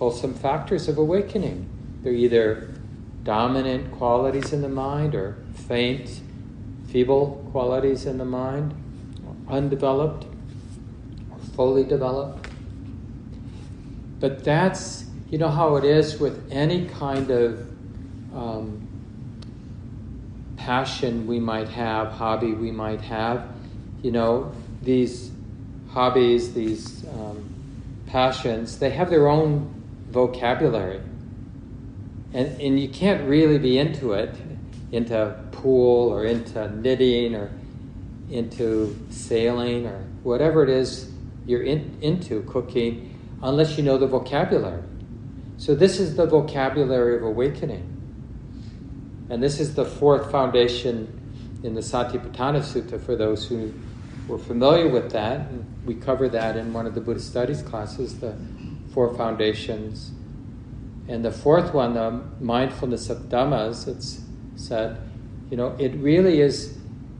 wholesome 0.00 0.34
factors 0.34 0.88
of 0.88 0.98
awakening 0.98 1.68
they're 2.02 2.12
either 2.12 2.74
dominant 3.22 3.92
qualities 3.92 4.52
in 4.52 4.62
the 4.62 4.68
mind 4.68 5.14
or 5.14 5.36
faint 5.54 6.20
feeble 6.88 7.46
qualities 7.52 8.06
in 8.06 8.18
the 8.18 8.24
mind, 8.24 8.72
undeveloped, 9.48 10.24
or 11.30 11.38
fully 11.54 11.84
developed. 11.84 12.45
But 14.20 14.44
that's, 14.44 15.04
you 15.30 15.38
know, 15.38 15.48
how 15.48 15.76
it 15.76 15.84
is 15.84 16.18
with 16.18 16.50
any 16.50 16.86
kind 16.86 17.30
of 17.30 17.68
um, 18.34 18.86
passion 20.56 21.26
we 21.26 21.38
might 21.38 21.68
have, 21.68 22.12
hobby 22.12 22.52
we 22.52 22.70
might 22.70 23.00
have. 23.02 23.48
You 24.02 24.12
know, 24.12 24.52
these 24.82 25.30
hobbies, 25.90 26.54
these 26.54 27.04
um, 27.08 27.48
passions, 28.06 28.78
they 28.78 28.90
have 28.90 29.10
their 29.10 29.28
own 29.28 29.72
vocabulary. 30.10 31.00
And, 32.32 32.60
and 32.60 32.80
you 32.80 32.88
can't 32.88 33.28
really 33.28 33.58
be 33.58 33.78
into 33.78 34.12
it 34.12 34.34
into 34.92 35.36
pool 35.52 36.10
or 36.10 36.24
into 36.24 36.70
knitting 36.76 37.34
or 37.34 37.50
into 38.30 38.96
sailing 39.10 39.86
or 39.86 40.04
whatever 40.22 40.62
it 40.62 40.68
is 40.68 41.10
you're 41.46 41.62
in, 41.62 41.96
into 42.00 42.42
cooking 42.42 43.15
unless 43.42 43.76
you 43.76 43.84
know 43.84 43.98
the 43.98 44.06
vocabulary. 44.06 44.82
So, 45.58 45.74
this 45.74 45.98
is 45.98 46.16
the 46.16 46.26
vocabulary 46.26 47.16
of 47.16 47.22
awakening. 47.22 47.92
And 49.30 49.42
this 49.42 49.58
is 49.58 49.74
the 49.74 49.84
fourth 49.84 50.30
foundation 50.30 51.12
in 51.62 51.74
the 51.74 51.80
Satipatthana 51.80 52.60
Sutta 52.60 53.00
for 53.00 53.16
those 53.16 53.46
who 53.48 53.72
were 54.28 54.38
familiar 54.38 54.88
with 54.88 55.10
that. 55.12 55.48
We 55.84 55.94
cover 55.94 56.28
that 56.28 56.56
in 56.56 56.72
one 56.72 56.86
of 56.86 56.94
the 56.94 57.00
Buddhist 57.00 57.28
studies 57.28 57.62
classes, 57.62 58.20
the 58.20 58.36
four 58.92 59.14
foundations. 59.14 60.12
And 61.08 61.24
the 61.24 61.30
fourth 61.30 61.72
one, 61.72 61.94
the 61.94 62.22
mindfulness 62.40 63.10
of 63.10 63.28
dhammas, 63.28 63.86
it's 63.88 64.20
said, 64.56 64.98
you 65.50 65.56
know, 65.56 65.76
it 65.78 65.94
really 65.96 66.40
is 66.40 66.76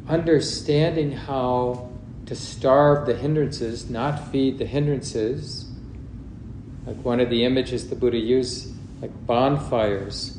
understanding 0.09 1.13
how 1.13 1.91
to 2.27 2.35
starve 2.35 3.07
the 3.07 3.15
hindrances, 3.15 3.89
not 3.89 4.31
feed 4.31 4.59
the 4.59 4.67
hindrances. 4.67 5.66
Like 6.87 7.05
one 7.05 7.19
of 7.21 7.31
the 7.31 7.45
images 7.45 7.89
the 7.89 7.97
Buddha 7.97 8.19
used, 8.19 8.73
like 9.03 9.11
bonfires, 9.27 10.39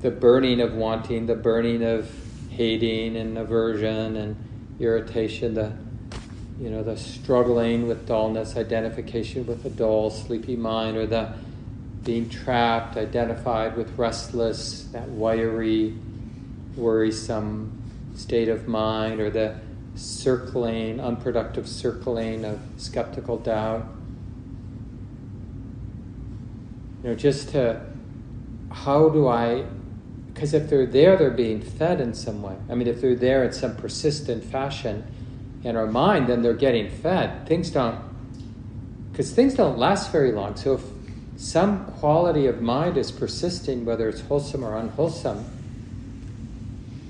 the 0.00 0.10
burning 0.10 0.60
of 0.60 0.74
wanting, 0.74 1.26
the 1.26 1.36
burning 1.36 1.84
of 1.84 2.10
hating 2.50 3.16
and 3.16 3.38
aversion 3.38 4.16
and 4.16 4.36
irritation, 4.80 5.54
the 5.54 5.72
you 6.60 6.70
know, 6.70 6.82
the 6.82 6.96
struggling 6.96 7.86
with 7.86 8.06
dullness, 8.06 8.56
identification 8.56 9.46
with 9.46 9.64
a 9.66 9.70
dull, 9.70 10.10
sleepy 10.10 10.56
mind, 10.56 10.96
or 10.96 11.06
the 11.06 11.34
being 12.02 12.28
trapped, 12.28 12.96
identified 12.96 13.76
with 13.76 13.90
restless, 13.98 14.84
that 14.92 15.08
wiry, 15.08 15.94
worrisome 16.76 17.82
state 18.14 18.48
of 18.48 18.66
mind, 18.66 19.20
or 19.20 19.28
the 19.28 19.54
circling, 19.96 20.98
unproductive 20.98 21.68
circling 21.68 22.44
of 22.44 22.58
skeptical 22.78 23.36
doubt. 23.36 23.86
You 27.06 27.12
know, 27.12 27.18
just 27.18 27.50
to, 27.50 27.80
how 28.68 29.08
do 29.10 29.28
I, 29.28 29.64
because 30.34 30.52
if 30.54 30.68
they're 30.68 30.86
there, 30.86 31.16
they're 31.16 31.30
being 31.30 31.62
fed 31.62 32.00
in 32.00 32.12
some 32.14 32.42
way. 32.42 32.56
I 32.68 32.74
mean, 32.74 32.88
if 32.88 33.00
they're 33.00 33.14
there 33.14 33.44
in 33.44 33.52
some 33.52 33.76
persistent 33.76 34.42
fashion 34.42 35.04
in 35.62 35.76
our 35.76 35.86
mind, 35.86 36.26
then 36.26 36.42
they're 36.42 36.52
getting 36.52 36.90
fed. 36.90 37.46
Things 37.46 37.70
don't, 37.70 38.00
because 39.12 39.30
things 39.30 39.54
don't 39.54 39.78
last 39.78 40.10
very 40.10 40.32
long. 40.32 40.56
So 40.56 40.74
if 40.74 40.82
some 41.36 41.84
quality 41.84 42.48
of 42.48 42.60
mind 42.60 42.96
is 42.96 43.12
persisting, 43.12 43.84
whether 43.84 44.08
it's 44.08 44.22
wholesome 44.22 44.64
or 44.64 44.76
unwholesome, 44.76 45.44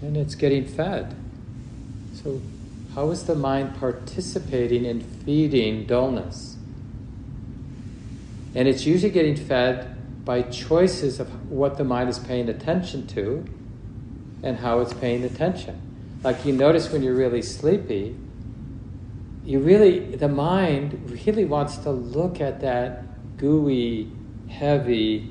and 0.02 0.14
it's 0.14 0.34
getting 0.34 0.66
fed. 0.66 1.14
So, 2.22 2.42
how 2.94 3.10
is 3.12 3.24
the 3.24 3.34
mind 3.34 3.80
participating 3.80 4.84
in 4.84 5.00
feeding 5.00 5.86
dullness? 5.86 6.55
And 8.56 8.66
it's 8.66 8.86
usually 8.86 9.12
getting 9.12 9.36
fed 9.36 10.24
by 10.24 10.40
choices 10.40 11.20
of 11.20 11.50
what 11.50 11.76
the 11.76 11.84
mind 11.84 12.08
is 12.08 12.18
paying 12.18 12.48
attention 12.48 13.06
to 13.08 13.44
and 14.42 14.56
how 14.56 14.80
it's 14.80 14.94
paying 14.94 15.24
attention. 15.24 15.78
Like 16.24 16.42
you 16.46 16.54
notice 16.54 16.90
when 16.90 17.02
you're 17.02 17.14
really 17.14 17.42
sleepy, 17.42 18.16
you 19.44 19.60
really, 19.60 20.16
the 20.16 20.28
mind 20.28 21.22
really 21.26 21.44
wants 21.44 21.76
to 21.78 21.90
look 21.90 22.40
at 22.40 22.62
that 22.62 23.36
gooey, 23.36 24.10
heavy 24.48 25.30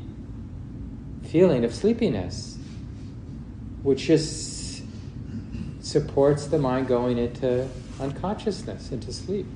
feeling 1.24 1.66
of 1.66 1.74
sleepiness, 1.74 2.60
which 3.82 4.04
just 4.04 4.84
supports 5.82 6.46
the 6.46 6.60
mind 6.60 6.88
going 6.88 7.18
into 7.18 7.68
unconsciousness, 8.00 8.92
into 8.92 9.12
sleep. 9.12 9.48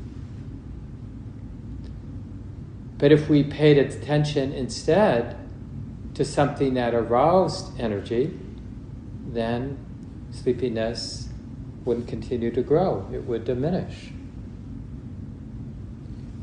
But 3.00 3.14
if 3.14 3.30
we 3.30 3.44
paid 3.44 3.78
attention 3.78 4.52
instead 4.52 5.38
to 6.16 6.26
something 6.26 6.74
that 6.74 6.94
aroused 6.94 7.80
energy, 7.80 8.38
then 9.26 9.78
sleepiness 10.32 11.30
wouldn't 11.86 12.10
continue 12.10 12.52
to 12.52 12.62
grow, 12.62 13.08
it 13.14 13.24
would 13.24 13.46
diminish. 13.46 14.12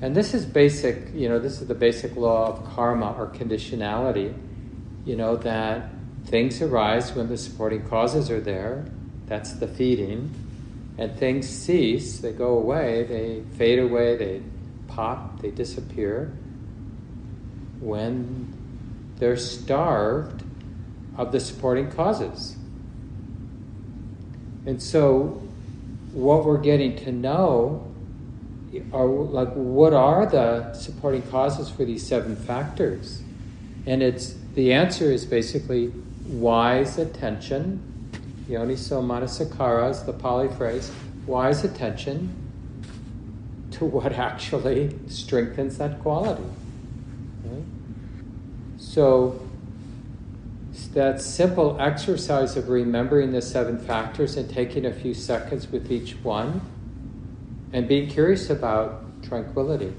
And 0.00 0.16
this 0.16 0.32
is 0.32 0.46
basic, 0.46 1.14
you 1.14 1.28
know, 1.28 1.38
this 1.38 1.60
is 1.60 1.68
the 1.68 1.74
basic 1.74 2.16
law 2.16 2.48
of 2.48 2.74
karma 2.74 3.14
or 3.18 3.26
conditionality, 3.28 4.34
you 5.04 5.14
know, 5.14 5.36
that 5.36 5.90
things 6.24 6.62
arise 6.62 7.14
when 7.14 7.28
the 7.28 7.36
supporting 7.36 7.86
causes 7.86 8.30
are 8.30 8.40
there, 8.40 8.86
that's 9.26 9.52
the 9.52 9.68
feeding, 9.68 10.34
and 10.96 11.18
things 11.18 11.46
cease, 11.46 12.20
they 12.20 12.32
go 12.32 12.56
away, 12.56 13.04
they 13.04 13.42
fade 13.58 13.78
away, 13.78 14.16
they 14.16 14.40
pop, 14.88 15.42
they 15.42 15.50
disappear 15.50 16.32
when 17.80 18.52
they're 19.18 19.36
starved 19.36 20.42
of 21.16 21.32
the 21.32 21.40
supporting 21.40 21.90
causes. 21.90 22.56
And 24.66 24.82
so, 24.82 25.42
what 26.12 26.44
we're 26.44 26.58
getting 26.58 26.96
to 26.96 27.12
know 27.12 27.86
are 28.92 29.06
like 29.06 29.52
what 29.52 29.92
are 29.92 30.26
the 30.26 30.72
supporting 30.74 31.22
causes 31.22 31.70
for 31.70 31.84
these 31.84 32.06
seven 32.06 32.36
factors? 32.36 33.22
And 33.86 34.02
it's 34.02 34.34
the 34.54 34.72
answer 34.72 35.10
is 35.10 35.24
basically 35.24 35.92
wise 36.26 36.98
attention. 36.98 37.82
Yoniso 38.48 39.02
manasikara 39.02 39.90
is 39.90 40.02
the 40.02 40.12
Pali 40.12 40.48
phrase. 40.48 40.90
Wise 41.26 41.64
attention 41.64 42.34
to 43.72 43.84
what 43.84 44.12
actually 44.18 44.96
strengthens 45.08 45.78
that 45.78 46.00
quality. 46.00 46.44
So, 48.96 49.38
that 50.94 51.20
simple 51.20 51.76
exercise 51.78 52.56
of 52.56 52.70
remembering 52.70 53.30
the 53.30 53.42
seven 53.42 53.78
factors 53.78 54.38
and 54.38 54.48
taking 54.48 54.86
a 54.86 54.90
few 54.90 55.12
seconds 55.12 55.70
with 55.70 55.92
each 55.92 56.16
one 56.22 56.62
and 57.74 57.86
being 57.86 58.08
curious 58.08 58.48
about 58.48 59.04
tranquility. 59.22 59.92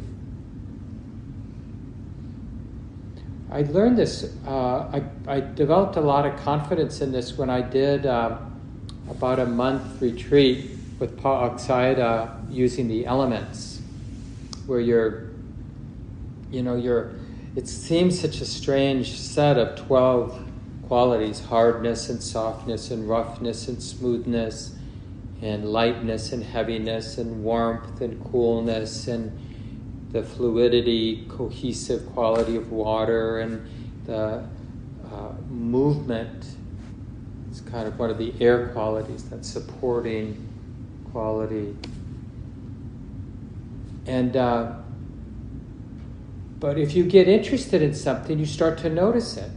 I 3.52 3.62
learned 3.62 4.00
this, 4.00 4.36
uh, 4.48 4.90
I, 4.92 5.04
I, 5.28 5.42
developed 5.42 5.98
a 5.98 6.02
lot 6.02 6.26
of 6.26 6.36
confidence 6.40 7.00
in 7.00 7.12
this 7.12 7.38
when 7.38 7.52
I 7.52 7.62
did 7.62 8.08
uh, 8.08 8.40
about 9.12 9.38
a 9.38 9.46
month 9.46 10.02
retreat 10.02 10.72
with 10.98 11.22
Pa 11.22 11.46
Auk 11.46 11.60
Sayadaw 11.60 12.52
using 12.52 12.88
the 12.88 13.06
elements, 13.06 13.80
where 14.66 14.80
you're, 14.80 15.30
you 16.50 16.64
know, 16.64 16.76
you're, 16.76 17.12
it 17.58 17.68
seems 17.68 18.20
such 18.20 18.40
a 18.40 18.46
strange 18.46 19.18
set 19.18 19.58
of 19.58 19.76
12 19.88 20.40
qualities 20.88 21.40
hardness 21.40 22.08
and 22.08 22.22
softness 22.22 22.92
and 22.92 23.10
roughness 23.10 23.68
and 23.68 23.82
smoothness 23.82 24.76
and 25.42 25.66
lightness 25.66 26.32
and 26.32 26.44
heaviness 26.44 27.18
and 27.18 27.44
warmth 27.44 28.00
and 28.00 28.24
coolness 28.26 29.08
and 29.08 29.36
the 30.12 30.22
fluidity, 30.22 31.26
cohesive 31.30 32.06
quality 32.14 32.56
of 32.56 32.72
water 32.72 33.40
and 33.40 33.68
the 34.06 34.48
uh, 35.12 35.32
movement. 35.50 36.46
It's 37.50 37.62
kind 37.62 37.88
of 37.88 37.98
one 37.98 38.12
of 38.12 38.20
the 38.20 38.36
air 38.40 38.68
qualities, 38.68 39.24
that 39.32 39.44
supporting 39.44 40.48
quality. 41.12 41.76
And 44.06 44.38
uh, 44.38 44.76
but 46.60 46.78
if 46.78 46.96
you 46.96 47.04
get 47.04 47.28
interested 47.28 47.82
in 47.82 47.94
something, 47.94 48.40
you 48.40 48.46
start 48.46 48.78
to 48.80 48.90
notice 48.90 49.38
it. 49.38 49.52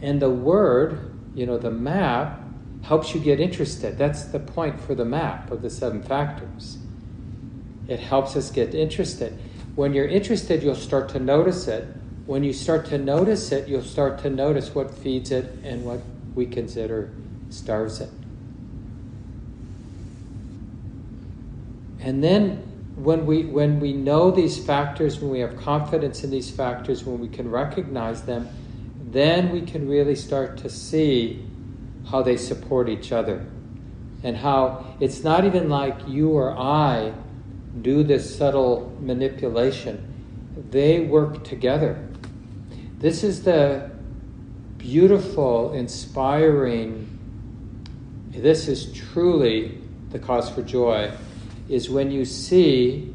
And 0.00 0.20
the 0.20 0.30
word, 0.30 1.12
you 1.34 1.46
know, 1.46 1.58
the 1.58 1.70
map, 1.70 2.40
helps 2.82 3.14
you 3.14 3.20
get 3.20 3.40
interested. 3.40 3.96
That's 3.96 4.24
the 4.24 4.38
point 4.38 4.78
for 4.80 4.94
the 4.94 5.04
map 5.04 5.50
of 5.50 5.62
the 5.62 5.70
seven 5.70 6.02
factors. 6.02 6.78
It 7.88 7.98
helps 7.98 8.36
us 8.36 8.50
get 8.50 8.74
interested. 8.74 9.38
When 9.74 9.92
you're 9.92 10.06
interested, 10.06 10.62
you'll 10.62 10.74
start 10.74 11.08
to 11.10 11.18
notice 11.18 11.66
it. 11.66 11.86
When 12.26 12.44
you 12.44 12.52
start 12.52 12.86
to 12.86 12.98
notice 12.98 13.52
it, 13.52 13.68
you'll 13.68 13.82
start 13.82 14.20
to 14.20 14.30
notice 14.30 14.74
what 14.74 14.94
feeds 14.94 15.30
it 15.30 15.46
and 15.64 15.84
what 15.84 16.00
we 16.34 16.46
consider 16.46 17.10
starves 17.50 18.00
it. 18.00 18.10
And 22.00 22.22
then 22.22 22.73
when 22.96 23.26
we 23.26 23.44
when 23.44 23.80
we 23.80 23.92
know 23.92 24.30
these 24.30 24.64
factors, 24.64 25.20
when 25.20 25.30
we 25.30 25.40
have 25.40 25.56
confidence 25.56 26.22
in 26.22 26.30
these 26.30 26.50
factors, 26.50 27.04
when 27.04 27.18
we 27.20 27.28
can 27.28 27.50
recognize 27.50 28.22
them, 28.22 28.48
then 29.10 29.50
we 29.50 29.62
can 29.62 29.88
really 29.88 30.14
start 30.14 30.56
to 30.58 30.70
see 30.70 31.44
how 32.10 32.22
they 32.22 32.36
support 32.36 32.88
each 32.88 33.12
other. 33.12 33.46
And 34.22 34.36
how 34.36 34.96
it's 35.00 35.22
not 35.22 35.44
even 35.44 35.68
like 35.68 36.08
you 36.08 36.30
or 36.30 36.56
I 36.56 37.12
do 37.82 38.02
this 38.04 38.36
subtle 38.36 38.96
manipulation, 39.00 40.12
they 40.70 41.00
work 41.00 41.44
together. 41.44 42.08
This 42.98 43.24
is 43.24 43.42
the 43.42 43.90
beautiful, 44.78 45.72
inspiring, 45.72 47.10
this 48.30 48.68
is 48.68 48.92
truly 48.92 49.78
the 50.10 50.18
cause 50.18 50.48
for 50.48 50.62
joy, 50.62 51.10
is 51.74 51.90
when 51.90 52.10
you 52.10 52.24
see 52.24 53.12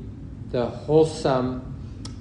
the 0.52 0.66
wholesome 0.66 1.64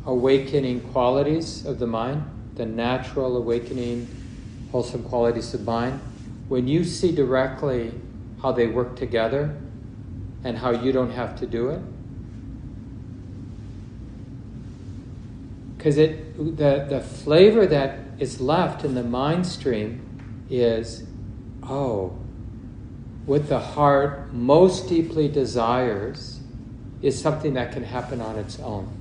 awakening 0.07 0.81
qualities 0.92 1.66
of 1.66 1.79
the 1.79 1.87
mind 1.87 2.22
the 2.59 2.66
natural 2.66 3.37
awakening, 3.37 4.07
wholesome 4.72 5.03
qualities 5.05 5.55
of 5.55 5.64
mind, 5.64 5.98
when 6.48 6.68
you 6.68 6.85
see 6.85 7.12
directly 7.12 7.92
how 8.42 8.53
they 8.53 8.66
work 8.66 8.96
together 8.96 9.57
and 10.44 10.59
how 10.59 10.70
you 10.70 10.92
don't 10.92 11.12
have 11.12 11.38
to 11.38 11.46
do 11.46 11.68
it, 11.68 11.81
because 15.77 15.96
it 15.96 16.37
the 16.57 16.85
the 16.88 17.01
flavor 17.01 17.64
that 17.66 18.01
is 18.18 18.40
left 18.40 18.85
in 18.85 18.94
the 18.94 19.05
mind 19.05 19.46
stream 19.46 20.01
is 20.51 21.05
oh 21.62 22.16
what 23.29 23.49
the 23.49 23.61
heart 23.61 24.33
most 24.33 24.88
deeply 24.88 25.29
desires 25.29 26.41
is 27.03 27.21
something 27.21 27.55
that 27.55 27.71
can 27.73 27.85
happen 27.85 28.21
on 28.21 28.37
its 28.37 28.59
own 28.59 28.99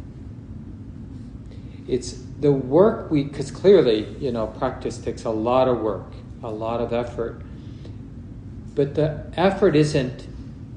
it's 1.87 2.13
the 2.39 2.51
work 2.51 3.09
we, 3.09 3.23
because 3.23 3.49
clearly, 3.49 4.15
you 4.19 4.31
know, 4.31 4.47
practice 4.47 4.97
takes 4.97 5.23
a 5.23 5.29
lot 5.29 5.67
of 5.67 5.79
work, 5.79 6.11
a 6.43 6.51
lot 6.51 6.81
of 6.81 6.93
effort. 6.93 7.41
But 8.75 8.95
the 8.95 9.25
effort 9.35 9.75
isn't 9.75 10.27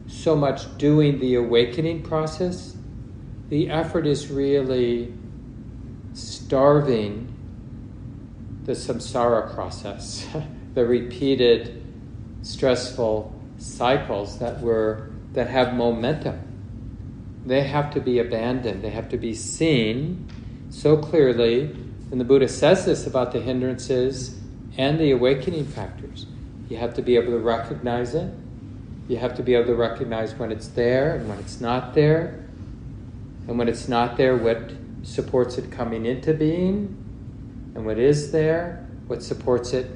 so 0.06 0.36
much 0.36 0.78
doing 0.78 1.18
the 1.18 1.34
awakening 1.34 2.02
process, 2.02 2.76
the 3.48 3.68
effort 3.68 4.06
is 4.06 4.30
really 4.30 5.12
starving 6.14 7.26
the 8.64 8.72
samsara 8.72 9.52
process, 9.52 10.26
the 10.74 10.86
repeated 10.86 11.84
stressful 12.42 13.34
cycles 13.60 14.38
that 14.38 14.60
were 14.60 15.10
that 15.32 15.48
have 15.48 15.74
momentum. 15.74 16.40
They 17.46 17.62
have 17.62 17.92
to 17.94 18.00
be 18.00 18.18
abandoned, 18.18 18.82
they 18.82 18.90
have 18.90 19.08
to 19.10 19.16
be 19.16 19.34
seen 19.34 20.28
so 20.70 20.96
clearly, 20.96 21.74
and 22.10 22.20
the 22.20 22.24
Buddha 22.24 22.48
says 22.48 22.84
this 22.84 23.06
about 23.06 23.32
the 23.32 23.40
hindrances 23.40 24.38
and 24.76 24.98
the 24.98 25.10
awakening 25.12 25.66
factors. 25.66 26.26
You 26.68 26.76
have 26.76 26.94
to 26.94 27.02
be 27.02 27.16
able 27.16 27.32
to 27.32 27.38
recognize 27.38 28.14
it. 28.14 28.32
You 29.08 29.16
have 29.16 29.34
to 29.36 29.42
be 29.42 29.54
able 29.54 29.66
to 29.66 29.74
recognize 29.74 30.34
when 30.34 30.52
it's 30.52 30.68
there 30.68 31.16
and 31.16 31.28
when 31.28 31.38
it's 31.38 31.60
not 31.60 31.94
there. 31.94 32.44
And 33.48 33.58
when 33.58 33.68
it's 33.68 33.88
not 33.88 34.16
there, 34.16 34.36
what 34.36 34.72
supports 35.02 35.58
it 35.58 35.72
coming 35.72 36.06
into 36.06 36.32
being. 36.32 36.96
And 37.74 37.84
what 37.84 37.98
is 37.98 38.30
there, 38.30 38.86
what 39.08 39.22
supports 39.22 39.72
it 39.72 39.90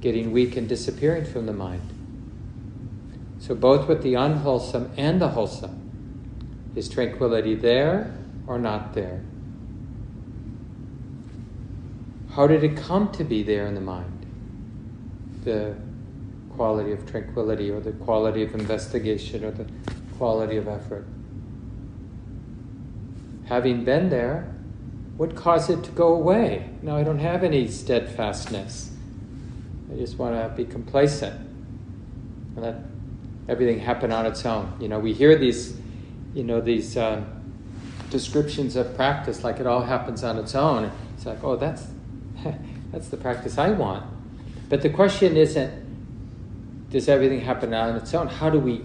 getting 0.00 0.32
weak 0.32 0.56
and 0.56 0.68
disappearing 0.68 1.24
from 1.24 1.46
the 1.46 1.52
mind. 1.52 1.91
So, 3.42 3.56
both 3.56 3.88
with 3.88 4.04
the 4.04 4.14
unwholesome 4.14 4.92
and 4.96 5.20
the 5.20 5.30
wholesome, 5.30 6.70
is 6.76 6.88
tranquility 6.88 7.56
there 7.56 8.14
or 8.46 8.56
not 8.56 8.94
there? 8.94 9.20
How 12.36 12.46
did 12.46 12.62
it 12.62 12.76
come 12.76 13.10
to 13.10 13.24
be 13.24 13.42
there 13.42 13.66
in 13.66 13.74
the 13.74 13.80
mind? 13.80 14.26
The 15.42 15.74
quality 16.54 16.92
of 16.92 17.04
tranquility 17.10 17.68
or 17.68 17.80
the 17.80 17.90
quality 17.90 18.44
of 18.44 18.54
investigation 18.54 19.44
or 19.44 19.50
the 19.50 19.66
quality 20.18 20.56
of 20.56 20.68
effort. 20.68 21.04
Having 23.46 23.84
been 23.84 24.08
there, 24.08 24.54
what 25.16 25.34
caused 25.34 25.68
it 25.68 25.82
to 25.82 25.90
go 25.90 26.14
away? 26.14 26.70
Now 26.80 26.96
I 26.96 27.02
don't 27.02 27.18
have 27.18 27.42
any 27.42 27.66
steadfastness. 27.66 28.92
I 29.92 29.96
just 29.96 30.16
want 30.16 30.36
to 30.36 30.56
be 30.56 30.64
complacent 30.64 31.40
and 32.54 32.64
let 32.64 32.91
everything 33.48 33.80
happen 33.80 34.12
on 34.12 34.26
its 34.26 34.44
own. 34.46 34.72
You 34.80 34.88
know, 34.88 34.98
we 34.98 35.12
hear 35.12 35.36
these, 35.36 35.76
you 36.34 36.44
know, 36.44 36.60
these 36.60 36.96
um, 36.96 37.26
descriptions 38.10 38.76
of 38.76 38.94
practice 38.96 39.44
like 39.44 39.60
it 39.60 39.66
all 39.66 39.82
happens 39.82 40.24
on 40.24 40.38
its 40.38 40.54
own. 40.54 40.90
It's 41.16 41.26
like, 41.26 41.42
oh, 41.42 41.56
that's 41.56 41.86
That's 42.92 43.08
the 43.08 43.16
practice 43.16 43.58
I 43.58 43.70
want. 43.70 44.04
But 44.68 44.82
the 44.82 44.90
question 44.90 45.36
isn't 45.36 45.80
does 46.90 47.08
everything 47.08 47.40
happen 47.40 47.72
on 47.72 47.96
its 47.96 48.12
own? 48.12 48.28
How 48.28 48.50
do 48.50 48.58
we 48.58 48.82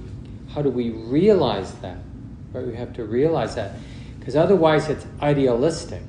how 0.49 0.61
do 0.61 0.69
we 0.69 0.91
realize 0.91 1.73
that? 1.75 1.97
Right? 2.53 2.65
We 2.65 2.75
have 2.75 2.93
to 2.93 3.03
realize 3.03 3.55
that. 3.55 3.73
Because 4.17 4.35
otherwise 4.35 4.89
it's 4.89 5.05
idealistic. 5.21 6.03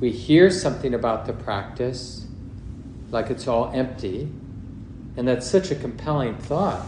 We 0.00 0.10
hear 0.10 0.50
something 0.50 0.94
about 0.94 1.26
the 1.26 1.32
practice 1.32 2.26
like 3.10 3.30
it's 3.30 3.46
all 3.46 3.70
empty, 3.74 4.30
and 5.16 5.28
that's 5.28 5.46
such 5.46 5.70
a 5.70 5.74
compelling 5.74 6.36
thought. 6.36 6.84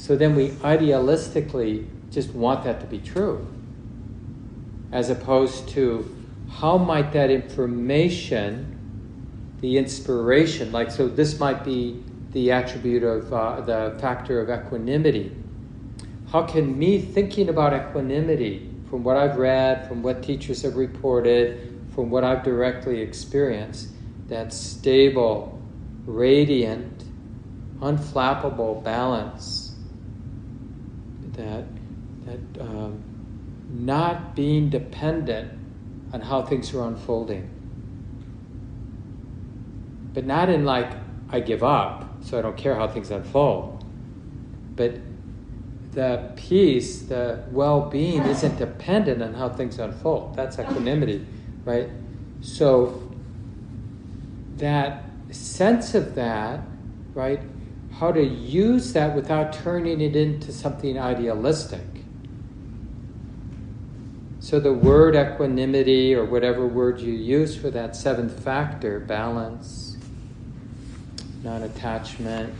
So 0.00 0.16
then 0.16 0.34
we 0.34 0.48
idealistically 0.48 1.86
just 2.10 2.30
want 2.30 2.64
that 2.64 2.80
to 2.80 2.86
be 2.86 3.00
true. 3.00 3.46
As 4.92 5.10
opposed 5.10 5.68
to 5.70 6.16
how 6.48 6.78
might 6.78 7.12
that 7.12 7.30
information, 7.30 8.78
the 9.60 9.76
inspiration, 9.76 10.72
like, 10.72 10.90
so 10.90 11.06
this 11.06 11.38
might 11.38 11.66
be 11.66 12.02
the 12.32 12.50
attribute 12.50 13.02
of 13.02 13.30
uh, 13.30 13.60
the 13.60 13.98
factor 14.00 14.40
of 14.40 14.48
equanimity. 14.48 15.36
How 16.32 16.44
can 16.44 16.78
me 16.78 17.02
thinking 17.02 17.50
about 17.50 17.74
equanimity 17.74 18.70
from 18.88 19.04
what 19.04 19.18
I've 19.18 19.36
read, 19.36 19.86
from 19.86 20.02
what 20.02 20.22
teachers 20.22 20.62
have 20.62 20.76
reported, 20.76 21.78
from 21.94 22.08
what 22.08 22.24
I've 22.24 22.42
directly 22.42 23.02
experienced, 23.02 23.90
that 24.28 24.54
stable, 24.54 25.60
radiant, 26.06 27.04
unflappable 27.82 28.82
balance, 28.82 29.59
that, 31.40 31.64
that 32.26 32.62
um, 32.62 33.02
not 33.70 34.36
being 34.36 34.70
dependent 34.70 35.52
on 36.12 36.20
how 36.20 36.42
things 36.42 36.74
are 36.74 36.86
unfolding. 36.86 37.48
but 40.12 40.26
not 40.26 40.48
in 40.48 40.64
like 40.64 40.92
I 41.30 41.40
give 41.40 41.62
up, 41.62 42.04
so 42.22 42.38
I 42.38 42.42
don't 42.42 42.56
care 42.56 42.74
how 42.74 42.88
things 42.88 43.10
unfold. 43.10 43.84
But 44.74 44.94
the 45.92 46.32
peace, 46.36 47.02
the 47.02 47.44
well 47.50 47.88
being 47.88 48.22
isn't 48.22 48.58
dependent 48.58 49.22
on 49.22 49.34
how 49.34 49.48
things 49.48 49.78
unfold. 49.78 50.34
That's 50.36 50.58
equanimity, 50.58 51.26
right? 51.64 51.88
So 52.40 53.10
that 54.56 55.04
sense 55.30 55.94
of 55.94 56.14
that, 56.16 56.60
right? 57.14 57.40
How 58.00 58.10
to 58.12 58.24
use 58.24 58.94
that 58.94 59.14
without 59.14 59.52
turning 59.52 60.00
it 60.00 60.16
into 60.16 60.52
something 60.52 60.98
idealistic. 60.98 61.84
So 64.38 64.58
the 64.58 64.72
word 64.72 65.14
equanimity, 65.14 66.14
or 66.14 66.24
whatever 66.24 66.66
word 66.66 66.98
you 66.98 67.12
use 67.12 67.54
for 67.54 67.68
that 67.72 67.94
seventh 67.94 68.42
factor, 68.42 69.00
balance, 69.00 69.98
non 71.44 71.62
attachment, 71.62 72.54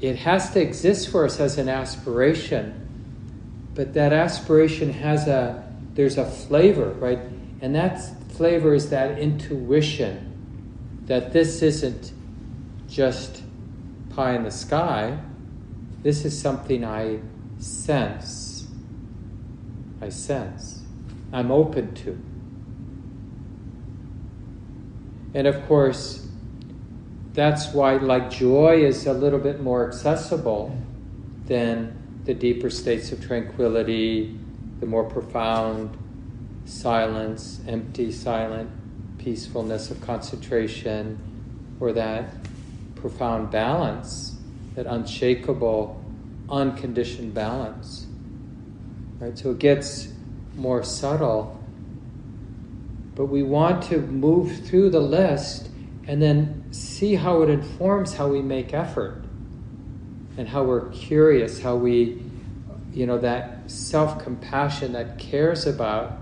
it 0.00 0.14
has 0.14 0.50
to 0.52 0.62
exist 0.62 1.08
for 1.08 1.24
us 1.24 1.40
as 1.40 1.58
an 1.58 1.68
aspiration. 1.68 2.88
But 3.74 3.94
that 3.94 4.12
aspiration 4.12 4.92
has 4.92 5.26
a, 5.26 5.68
there's 5.94 6.18
a 6.18 6.24
flavor, 6.24 6.90
right? 7.00 7.18
And 7.60 7.74
that 7.74 8.00
flavor 8.30 8.74
is 8.74 8.90
that 8.90 9.18
intuition 9.18 11.02
that 11.06 11.32
this 11.32 11.62
isn't 11.62 12.12
just 12.88 13.42
pie 14.10 14.34
in 14.34 14.44
the 14.44 14.50
sky. 14.50 15.18
This 16.02 16.24
is 16.24 16.38
something 16.38 16.84
I 16.84 17.20
sense. 17.58 18.66
I 20.00 20.08
sense. 20.08 20.82
I'm 21.32 21.50
open 21.50 21.94
to. 21.96 22.18
And 25.34 25.46
of 25.46 25.66
course, 25.66 26.26
that's 27.34 27.72
why, 27.72 27.96
like 27.96 28.30
joy, 28.30 28.84
is 28.84 29.06
a 29.06 29.12
little 29.12 29.38
bit 29.38 29.60
more 29.60 29.86
accessible 29.86 30.76
than 31.44 31.94
the 32.24 32.34
deeper 32.34 32.70
states 32.70 33.12
of 33.12 33.24
tranquility, 33.24 34.36
the 34.80 34.86
more 34.86 35.04
profound 35.04 35.96
silence, 36.64 37.60
empty, 37.66 38.10
silent 38.10 38.70
peacefulness 39.18 39.90
of 39.90 40.00
concentration, 40.00 41.18
or 41.80 41.92
that 41.92 42.32
profound 43.00 43.50
balance, 43.50 44.36
that 44.74 44.86
unshakable, 44.86 46.02
unconditioned 46.50 47.34
balance. 47.34 48.06
Right? 49.18 49.36
So 49.36 49.50
it 49.50 49.58
gets 49.58 50.12
more 50.56 50.82
subtle, 50.82 51.58
but 53.14 53.26
we 53.26 53.42
want 53.42 53.82
to 53.84 53.98
move 53.98 54.64
through 54.66 54.90
the 54.90 55.00
list 55.00 55.68
and 56.06 56.22
then 56.22 56.64
see 56.72 57.14
how 57.14 57.42
it 57.42 57.50
informs 57.50 58.14
how 58.14 58.28
we 58.28 58.40
make 58.40 58.72
effort 58.72 59.22
and 60.36 60.48
how 60.48 60.62
we're 60.62 60.88
curious, 60.90 61.60
how 61.60 61.76
we, 61.76 62.22
you 62.92 63.06
know, 63.06 63.18
that 63.18 63.70
self 63.70 64.22
compassion 64.22 64.92
that 64.92 65.18
cares 65.18 65.66
about 65.66 66.18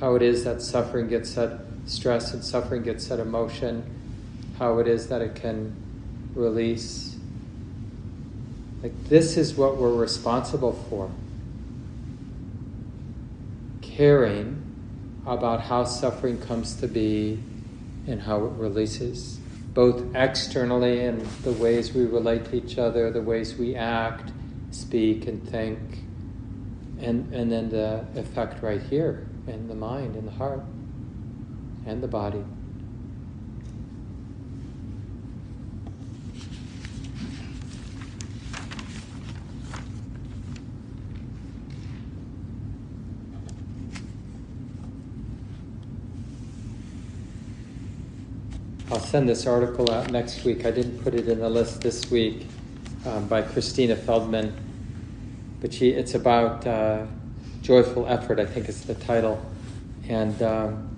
how 0.00 0.14
it 0.14 0.22
is 0.22 0.44
that 0.44 0.62
suffering 0.62 1.08
gets 1.08 1.34
that 1.34 1.60
stress 1.86 2.32
and 2.34 2.44
suffering 2.44 2.82
gets 2.82 3.08
that 3.08 3.18
emotion, 3.18 3.82
how 4.58 4.78
it 4.78 4.86
is 4.86 5.08
that 5.08 5.22
it 5.22 5.34
can 5.34 5.74
release. 6.34 7.16
Like, 8.82 8.92
this 9.08 9.36
is 9.36 9.54
what 9.54 9.76
we're 9.76 9.94
responsible 9.94 10.72
for. 10.88 11.10
Caring 13.80 14.62
about 15.26 15.60
how 15.60 15.84
suffering 15.84 16.40
comes 16.40 16.74
to 16.76 16.88
be 16.88 17.38
and 18.06 18.22
how 18.22 18.44
it 18.44 18.52
releases, 18.52 19.38
both 19.74 20.14
externally 20.14 21.04
and 21.04 21.20
the 21.42 21.52
ways 21.52 21.92
we 21.92 22.06
relate 22.06 22.44
to 22.46 22.56
each 22.56 22.78
other, 22.78 23.10
the 23.10 23.20
ways 23.20 23.56
we 23.56 23.74
act, 23.74 24.32
speak, 24.70 25.26
and 25.26 25.46
think, 25.48 25.78
and, 27.00 27.32
and 27.34 27.52
then 27.52 27.68
the 27.68 28.04
effect 28.16 28.62
right 28.62 28.82
here 28.82 29.26
in 29.46 29.68
the 29.68 29.74
mind, 29.74 30.16
in 30.16 30.24
the 30.24 30.32
heart, 30.32 30.62
and 31.86 32.02
the 32.02 32.08
body. 32.08 32.44
Send 49.08 49.26
this 49.26 49.46
article 49.46 49.90
out 49.90 50.10
next 50.10 50.44
week. 50.44 50.66
I 50.66 50.70
didn't 50.70 51.02
put 51.02 51.14
it 51.14 51.30
in 51.30 51.40
the 51.40 51.48
list 51.48 51.80
this 51.80 52.10
week 52.10 52.46
um, 53.06 53.26
by 53.26 53.40
Christina 53.40 53.96
Feldman, 53.96 54.52
but 55.62 55.72
she, 55.72 55.88
it's 55.88 56.14
about 56.14 56.66
uh, 56.66 57.06
joyful 57.62 58.06
effort, 58.06 58.38
I 58.38 58.44
think 58.44 58.68
is 58.68 58.82
the 58.82 58.94
title. 58.94 59.40
And 60.10 60.42
um, 60.42 60.94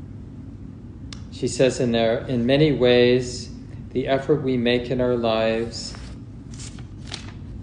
she 1.30 1.46
says 1.46 1.78
in 1.78 1.92
there, 1.92 2.26
in 2.26 2.44
many 2.44 2.72
ways, 2.72 3.48
the 3.90 4.08
effort 4.08 4.42
we 4.42 4.56
make 4.56 4.90
in 4.90 5.00
our 5.00 5.14
lives 5.14 5.94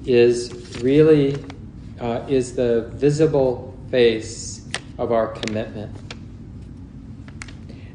is 0.06 0.82
really 0.82 1.44
uh, 2.00 2.24
is 2.30 2.56
the 2.56 2.90
visible 2.94 3.78
face 3.92 4.66
of 4.98 5.12
our 5.12 5.28
commitment. 5.28 5.94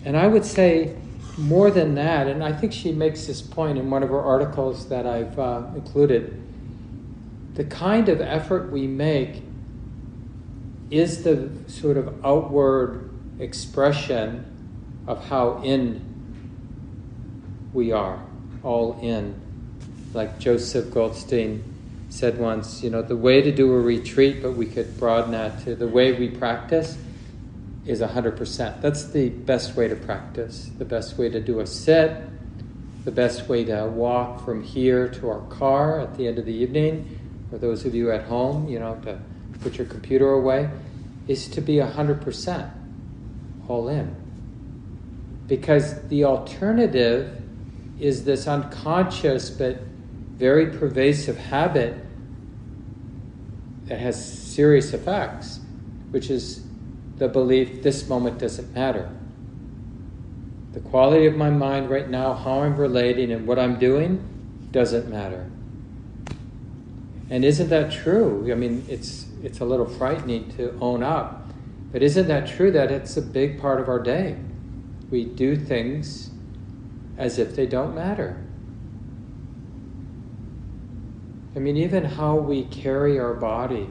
And 0.05 0.19
I 0.19 0.27
would 0.27 0.45
say 0.45 0.97
more 1.43 1.71
than 1.71 1.97
that, 1.97 2.29
and 2.29 2.43
I 2.43 2.53
think 2.53 2.73
she 2.73 2.93
makes 2.93 3.27
this 3.27 3.43
point 3.43 3.77
in 3.77 3.91
one 3.91 4.03
of 4.03 4.11
her 4.11 4.21
articles 4.21 4.89
that 4.89 5.07
I've 5.07 5.39
uh, 5.39 5.65
included, 5.75 6.41
the 7.55 7.65
kind 7.65 8.09
of 8.09 8.21
effort 8.21 8.71
we 8.71 8.87
make 8.87 9.43
is 10.91 11.25
the 11.25 11.51
sort 11.67 11.97
of 11.97 12.25
outward 12.25 13.11
expression 13.41 14.47
of 15.07 15.27
how 15.27 15.61
in 15.63 16.09
we 17.73 17.93
are, 17.93 18.23
all 18.63 18.99
in. 19.03 19.41
Like 20.15 20.39
Joseph 20.39 20.93
Goldstein 20.93 21.65
said 22.11 22.39
once, 22.39 22.83
you 22.83 22.91
know, 22.91 23.03
the 23.03 23.17
way 23.17 23.41
to 23.41 23.51
do 23.51 23.73
a 23.73 23.81
retreat, 23.81 24.43
but 24.43 24.53
we 24.53 24.67
could 24.67 24.99
broaden 24.99 25.33
that 25.33 25.65
to 25.65 25.75
the 25.75 25.89
way 25.89 26.13
we 26.13 26.29
practice 26.29 26.97
is 27.85 28.01
100%. 28.01 28.81
That's 28.81 29.07
the 29.07 29.31
best 29.31 29.77
way 29.77 29.89
to 29.89 29.97
practice, 29.97 30.71
the 30.79 30.85
best 30.85 31.19
way 31.19 31.29
to 31.29 31.41
do 31.41 31.61
a 31.61 31.67
sit, 31.67 32.17
the 33.05 33.11
best 33.11 33.49
way 33.49 33.65
to 33.65 33.87
walk 33.87 34.45
from 34.45 34.63
here 34.63 35.09
to 35.09 35.29
our 35.29 35.41
car 35.49 36.01
at 36.01 36.17
the 36.17 36.29
end 36.29 36.39
of 36.39 36.47
the 36.47 36.55
evening, 36.55 37.19
for 37.51 37.59
those 37.59 37.85
of 37.85 37.95
you 37.95 38.13
at 38.13 38.25
home, 38.25 38.69
you 38.69 38.79
know, 38.79 38.95
to 39.03 39.19
put 39.61 39.77
your 39.77 39.87
computer 39.87 40.33
away, 40.33 40.71
is 41.27 41.49
to 41.49 41.61
be 41.61 41.77
100% 41.77 42.71
all 43.69 43.89
in. 43.89 44.15
Because 45.49 46.01
the 46.09 46.25
alternative 46.25 47.43
is 47.99 48.25
this 48.25 48.47
unconscious 48.47 49.51
but 49.51 49.81
very 50.37 50.67
pervasive 50.67 51.37
habit 51.37 51.95
that 53.85 53.99
has 53.99 54.43
serious 54.53 54.93
effects, 54.93 55.61
which 56.11 56.31
is 56.31 56.62
the 57.23 57.29
belief 57.29 57.85
this 57.85 58.09
moment 58.09 58.41
doesn't 58.41 58.75
matter. 58.75 59.09
The 60.73 60.81
quality 60.81 61.27
of 61.27 61.37
my 61.37 61.51
mind 61.51 61.89
right 61.89 62.11
now, 62.11 62.35
how 62.35 62.63
I'm 62.63 62.77
relating, 62.77 63.31
and 63.31 63.47
what 63.47 63.61
I'm 63.61 63.79
doing 63.79 64.69
doesn't 64.73 65.09
matter. 65.09 65.49
And 67.31 67.45
isn't 67.45 67.69
that 67.69 67.93
true? 67.93 68.51
I 68.51 68.57
mean, 68.57 68.85
it's, 68.89 69.27
it's 69.41 69.61
a 69.61 69.65
little 69.65 69.87
frightening 69.87 70.51
to 70.57 70.77
own 70.81 71.05
up, 71.05 71.49
but 71.93 72.03
isn't 72.03 72.27
that 72.27 72.49
true 72.49 72.73
that 72.73 72.91
it's 72.91 73.17
a 73.17 73.23
big 73.23 73.61
part 73.61 73.81
of 73.81 73.89
our 73.89 74.01
day? 74.01 74.37
We 75.09 75.25
do 75.25 75.55
things 75.55 76.31
as 77.17 77.39
if 77.39 77.55
they 77.55 77.67
don't 77.67 77.95
matter. 77.95 78.45
I 81.55 81.61
mean, 81.61 81.77
even 81.77 82.05
how 82.05 82.35
we 82.35 82.65
carry 82.65 83.21
our 83.21 83.35
body 83.35 83.89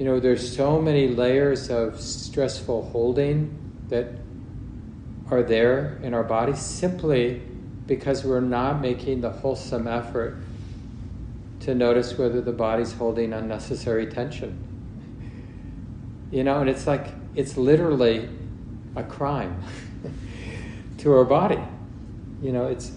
you 0.00 0.06
know, 0.06 0.18
there's 0.18 0.56
so 0.56 0.80
many 0.80 1.08
layers 1.08 1.68
of 1.68 2.00
stressful 2.00 2.88
holding 2.88 3.54
that 3.90 4.06
are 5.30 5.42
there 5.42 6.00
in 6.02 6.14
our 6.14 6.24
body 6.24 6.54
simply 6.54 7.42
because 7.86 8.24
we're 8.24 8.40
not 8.40 8.80
making 8.80 9.20
the 9.20 9.28
wholesome 9.28 9.86
effort 9.86 10.38
to 11.60 11.74
notice 11.74 12.16
whether 12.16 12.40
the 12.40 12.50
body's 12.50 12.94
holding 12.94 13.34
unnecessary 13.34 14.06
tension. 14.06 14.56
You 16.30 16.44
know, 16.44 16.62
and 16.62 16.70
it's 16.70 16.86
like, 16.86 17.08
it's 17.34 17.58
literally 17.58 18.26
a 18.96 19.02
crime 19.02 19.62
to 20.96 21.12
our 21.12 21.26
body. 21.26 21.60
You 22.40 22.52
know, 22.52 22.68
it's, 22.68 22.90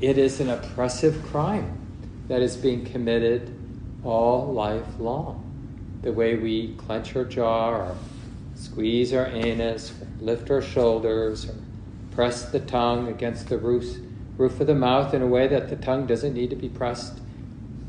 it 0.00 0.18
is 0.18 0.40
an 0.40 0.50
oppressive 0.50 1.22
crime 1.30 1.78
that 2.26 2.42
is 2.42 2.56
being 2.56 2.84
committed 2.84 3.56
all 4.02 4.52
life 4.52 4.98
long 4.98 5.47
the 6.02 6.12
way 6.12 6.36
we 6.36 6.74
clench 6.74 7.16
our 7.16 7.24
jaw 7.24 7.70
or 7.70 7.96
squeeze 8.54 9.12
our 9.12 9.26
anus, 9.26 9.92
lift 10.20 10.50
our 10.50 10.62
shoulders, 10.62 11.48
or 11.48 11.54
press 12.10 12.44
the 12.46 12.60
tongue 12.60 13.08
against 13.08 13.48
the 13.48 13.58
roof, 13.58 13.98
roof 14.36 14.60
of 14.60 14.66
the 14.66 14.74
mouth 14.74 15.14
in 15.14 15.22
a 15.22 15.26
way 15.26 15.46
that 15.48 15.68
the 15.68 15.76
tongue 15.76 16.06
doesn't 16.06 16.34
need 16.34 16.50
to 16.50 16.56
be 16.56 16.68
pressed 16.68 17.20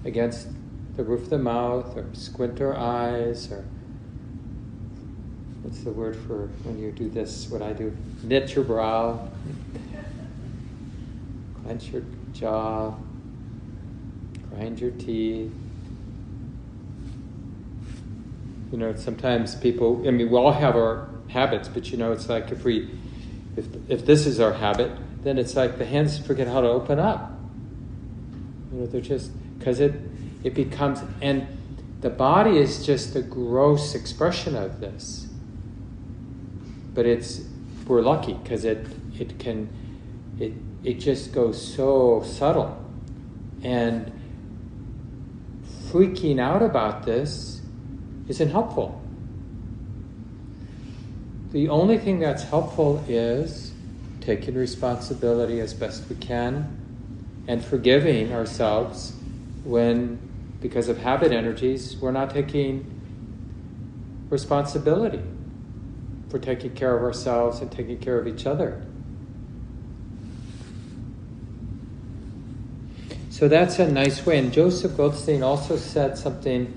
against 0.06 0.48
the 0.96 1.04
roof 1.04 1.24
of 1.24 1.30
the 1.30 1.40
mouth, 1.40 1.96
or 1.98 2.06
squint 2.14 2.60
our 2.62 2.76
eyes, 2.78 3.52
or 3.52 3.64
what's 5.62 5.82
the 5.82 5.92
word 5.92 6.16
for 6.16 6.48
when 6.64 6.78
you 6.80 6.92
do 6.92 7.10
this, 7.10 7.50
what 7.50 7.62
I 7.62 7.74
do? 7.74 7.96
Knit 8.24 8.54
your 8.56 8.66
brow, 8.66 9.30
clench 11.64 11.90
your 11.90 12.04
jaw, 12.34 12.96
grind 14.50 14.80
your 14.80 14.92
teeth. 14.92 15.52
You 18.72 18.78
know, 18.78 18.96
sometimes 18.96 19.56
people, 19.56 20.04
I 20.08 20.12
mean, 20.12 20.30
we 20.30 20.38
all 20.38 20.52
have 20.52 20.76
our 20.76 21.10
habits, 21.30 21.68
but 21.68 21.92
you 21.92 21.98
know, 21.98 22.12
it's 22.12 22.30
like 22.30 22.52
if 22.52 22.64
we, 22.64 22.90
if, 23.58 23.66
if 23.90 24.06
this 24.06 24.26
is 24.26 24.40
our 24.40 24.54
habit, 24.54 24.92
then 25.24 25.38
it's 25.38 25.56
like 25.56 25.78
the 25.78 25.86
hands 25.86 26.20
forget 26.20 26.48
how 26.48 26.62
to 26.62 26.68
open 26.68 27.00
up. 27.00 27.32
You 28.72 28.82
know, 28.82 28.86
they're 28.86 29.02
just, 29.02 29.32
because 29.58 29.80
it, 29.80 29.94
it 30.44 30.54
becomes, 30.54 31.02
and 31.22 31.48
the 32.02 32.10
body 32.10 32.58
is 32.58 32.86
just 32.86 33.14
the 33.14 33.22
gross 33.22 33.96
expression 33.96 34.56
of 34.56 34.80
this. 34.80 35.28
But 36.94 37.06
it's, 37.06 37.42
we're 37.88 38.02
lucky 38.02 38.34
because 38.34 38.66
it, 38.66 38.86
it 39.20 39.40
can, 39.40 39.68
it, 40.40 40.54
it 40.84 41.00
just 41.00 41.34
goes 41.34 41.60
so 41.76 42.24
subtle. 42.24 42.78
And 43.64 44.12
freaking 45.90 46.40
out 46.40 46.62
about 46.62 47.04
this 47.04 47.59
isn't 48.30 48.52
helpful. 48.52 49.02
The 51.52 51.68
only 51.68 51.98
thing 51.98 52.20
that's 52.20 52.44
helpful 52.44 53.04
is 53.08 53.74
taking 54.22 54.54
responsibility 54.54 55.60
as 55.60 55.74
best 55.74 56.08
we 56.08 56.16
can 56.16 56.78
and 57.48 57.66
forgiving 57.66 58.32
ourselves 58.32 59.14
when, 59.64 60.20
because 60.62 60.88
of 60.88 61.00
habit 61.00 61.32
energies, 61.32 61.98
we're 61.98 62.12
not 62.12 62.30
taking 62.30 62.86
responsibility 64.30 65.24
for 66.30 66.38
taking 66.38 66.76
care 66.76 66.96
of 66.96 67.02
ourselves 67.02 67.62
and 67.62 67.72
taking 67.72 67.98
care 67.98 68.20
of 68.20 68.28
each 68.28 68.46
other. 68.46 68.86
So 73.32 73.48
that's 73.48 73.80
a 73.80 73.90
nice 73.90 74.24
way. 74.26 74.38
And 74.38 74.54
Joseph 74.54 74.96
Goldstein 74.96 75.42
also 75.42 75.78
said 75.78 76.18
something 76.18 76.72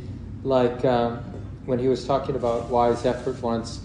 like 0.45 0.85
um, 0.85 1.23
when 1.67 1.79
he 1.79 1.89
was 1.89 2.07
talking 2.07 2.35
about 2.37 2.69
wise 2.69 3.05
effort 3.05 3.41
once 3.43 3.81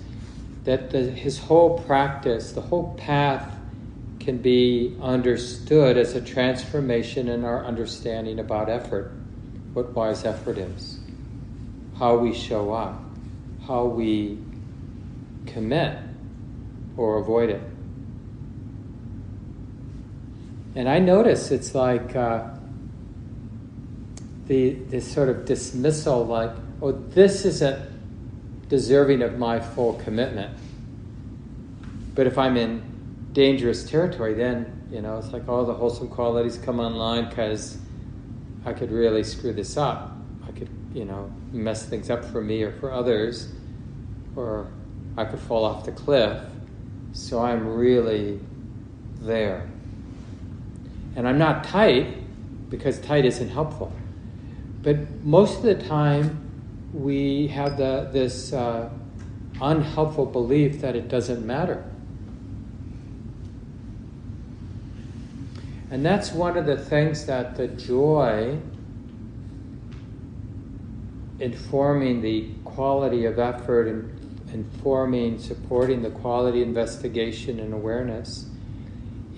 that 0.64 0.90
the, 0.90 1.02
his 1.02 1.40
whole 1.40 1.80
practice, 1.80 2.52
the 2.52 2.62
whole 2.62 2.94
path, 2.96 3.56
can 4.20 4.38
be 4.38 4.98
understood 5.02 5.98
as 5.98 6.14
a 6.14 6.22
transformation 6.22 7.30
in 7.30 7.46
our 7.46 7.64
understanding 7.64 8.40
about 8.40 8.68
effort, 8.70 9.12
what 9.74 9.94
wise 9.94 10.26
effort 10.26 10.58
is, 10.58 11.00
how 11.98 12.18
we 12.18 12.34
show 12.34 12.74
up, 12.74 13.02
how 13.66 13.86
we 13.86 14.38
commit 15.46 15.98
or 16.98 17.20
avoid 17.20 17.50
it. 17.50 17.62
And 20.76 20.90
I 20.90 21.00
notice 21.00 21.52
it's 21.52 21.74
like. 21.74 22.16
Uh, 22.16 22.50
the 24.48 24.72
this 24.90 25.12
sort 25.12 25.30
of 25.30 25.46
dismissal, 25.46 26.26
like, 26.26 26.52
oh, 26.82 26.92
this 26.92 27.46
isn't 27.46 28.70
deserving 28.70 29.22
of 29.22 29.38
my 29.38 29.60
full 29.60 29.94
commitment. 29.94 30.58
But 32.16 32.28
if 32.28 32.38
I'm 32.38 32.58
in 32.58 32.84
dangerous 33.32 33.90
territory, 33.90 34.34
then 34.34 34.88
you 34.92 35.02
know 35.02 35.18
it's 35.18 35.32
like 35.32 35.48
all 35.48 35.66
the 35.66 35.74
wholesome 35.74 36.10
qualities 36.10 36.58
come 36.58 36.80
online 36.80 37.30
because 37.30 37.78
I 38.66 38.74
could 38.74 38.92
really 38.92 39.24
screw 39.24 39.54
this 39.54 39.78
up. 39.78 40.18
I 40.46 40.52
could, 40.52 40.70
you 40.94 41.06
know, 41.06 41.32
mess 41.52 41.86
things 41.86 42.10
up 42.10 42.26
for 42.26 42.42
me 42.42 42.64
or 42.64 42.72
for 42.74 42.92
others, 42.92 43.54
or 44.36 44.72
I 45.16 45.26
could 45.26 45.40
fall 45.40 45.64
off 45.64 45.86
the 45.86 45.92
cliff. 45.92 46.42
So 47.14 47.40
I'm 47.40 47.68
really 47.68 48.40
there. 49.22 49.70
And 51.16 51.28
I'm 51.28 51.38
not 51.38 51.64
tight 51.64 52.70
because 52.70 53.00
tight 53.00 53.26
isn't 53.26 53.50
helpful. 53.50 53.92
But 54.84 55.24
most 55.24 55.58
of 55.58 55.64
the 55.64 55.76
time, 55.76 56.47
we 56.94 57.48
have 57.48 57.78
the, 57.78 58.10
this 58.12 58.54
uh, 58.54 58.90
unhelpful 59.62 60.26
belief 60.26 60.82
that 60.82 60.96
it 60.96 61.08
doesn't 61.08 61.46
matter. 61.46 61.84
And 65.90 66.06
that's 66.06 66.32
one 66.32 66.58
of 66.58 66.66
the 66.66 66.78
things 66.78 67.26
that 67.28 67.56
the 67.56 67.68
joy 67.68 68.60
informing 71.40 72.22
the 72.22 72.50
quality 72.66 73.26
of 73.26 73.40
effort 73.40 73.88
and 73.88 74.14
informing, 74.54 75.40
supporting 75.40 76.02
the 76.02 76.10
quality 76.10 76.62
investigation 76.62 77.60
and 77.60 77.74
awareness, 77.74 78.50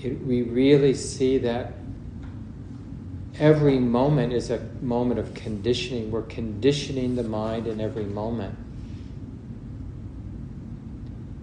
it, 0.01 0.23
we 0.25 0.43
really 0.43 0.93
see 0.93 1.37
that 1.39 1.73
every 3.39 3.79
moment 3.79 4.33
is 4.33 4.51
a 4.51 4.59
moment 4.81 5.19
of 5.19 5.33
conditioning. 5.33 6.11
We're 6.11 6.23
conditioning 6.23 7.15
the 7.15 7.23
mind 7.23 7.67
in 7.67 7.79
every 7.79 8.03
moment. 8.03 8.55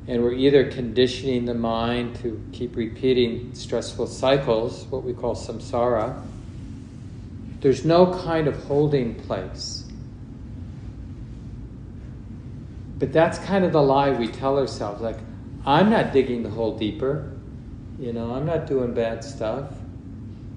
And 0.06 0.22
we're 0.22 0.35
either 0.35 0.70
conditioning 0.70 1.46
the 1.46 1.54
mind 1.54 2.16
to 2.16 2.40
keep 2.52 2.76
repeating 2.76 3.54
stressful 3.54 4.06
cycles, 4.06 4.85
what 4.87 5.02
we 5.02 5.14
call 5.14 5.35
samsara. 5.35 6.22
There's 7.61 7.85
no 7.85 8.12
kind 8.22 8.46
of 8.46 8.62
holding 8.64 9.14
place. 9.14 9.85
But 12.98 13.12
that's 13.12 13.38
kind 13.38 13.64
of 13.64 13.72
the 13.72 13.82
lie 13.82 14.11
we 14.11 14.28
tell 14.28 14.59
ourselves 14.59 15.00
like, 15.00 15.18
I'm 15.64 15.90
not 15.90 16.12
digging 16.12 16.42
the 16.42 16.50
hole 16.50 16.78
deeper. 16.78 17.32
You 17.98 18.12
know, 18.12 18.32
I'm 18.32 18.46
not 18.46 18.66
doing 18.66 18.94
bad 18.94 19.24
stuff 19.24 19.72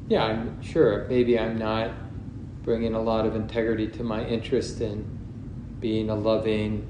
yeah, 0.10 0.24
I'm 0.24 0.62
sure 0.62 1.06
maybe 1.08 1.38
I'm 1.40 1.58
not 1.58 1.92
bringing 2.64 2.96
a 2.96 3.02
lot 3.02 3.28
of 3.28 3.36
integrity 3.36 3.88
to 3.88 4.04
my 4.04 4.26
interest 4.26 4.82
in 4.82 5.06
being 5.80 6.10
a 6.10 6.16
loving, 6.16 6.86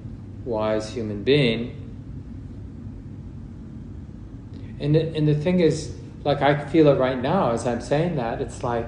wise 0.45 0.89
human 0.89 1.23
being. 1.23 1.75
And 4.79 4.95
the, 4.95 5.15
and 5.15 5.27
the 5.27 5.35
thing 5.35 5.59
is, 5.59 5.93
like 6.23 6.41
I 6.41 6.65
feel 6.65 6.87
it 6.87 6.97
right 6.97 7.21
now 7.21 7.51
as 7.51 7.67
I'm 7.67 7.81
saying 7.81 8.15
that, 8.15 8.39
it's 8.39 8.63
like 8.63 8.87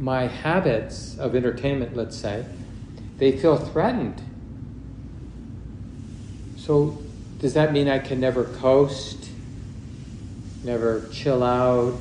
my 0.00 0.26
habits 0.26 1.16
of 1.16 1.36
entertainment, 1.36 1.96
let's 1.96 2.16
say, 2.16 2.44
they 3.18 3.38
feel 3.38 3.56
threatened. 3.56 4.20
So 6.56 7.00
does 7.38 7.54
that 7.54 7.72
mean 7.72 7.88
I 7.88 8.00
can 8.00 8.18
never 8.18 8.44
coast, 8.44 9.30
never 10.64 11.08
chill 11.12 11.44
out, 11.44 12.00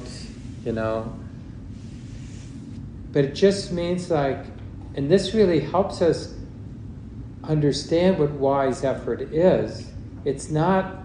you 0.66 0.72
know? 0.72 1.16
But 3.18 3.26
it 3.26 3.34
just 3.34 3.72
means 3.72 4.12
like, 4.12 4.46
and 4.94 5.10
this 5.10 5.34
really 5.34 5.60
helps 5.60 6.04
us 6.04 6.36
understand 7.44 8.20
what 8.20 8.30
wise 8.30 8.84
effort 8.84 9.34
is. 9.34 9.92
It's 10.24 10.52
not 10.52 10.98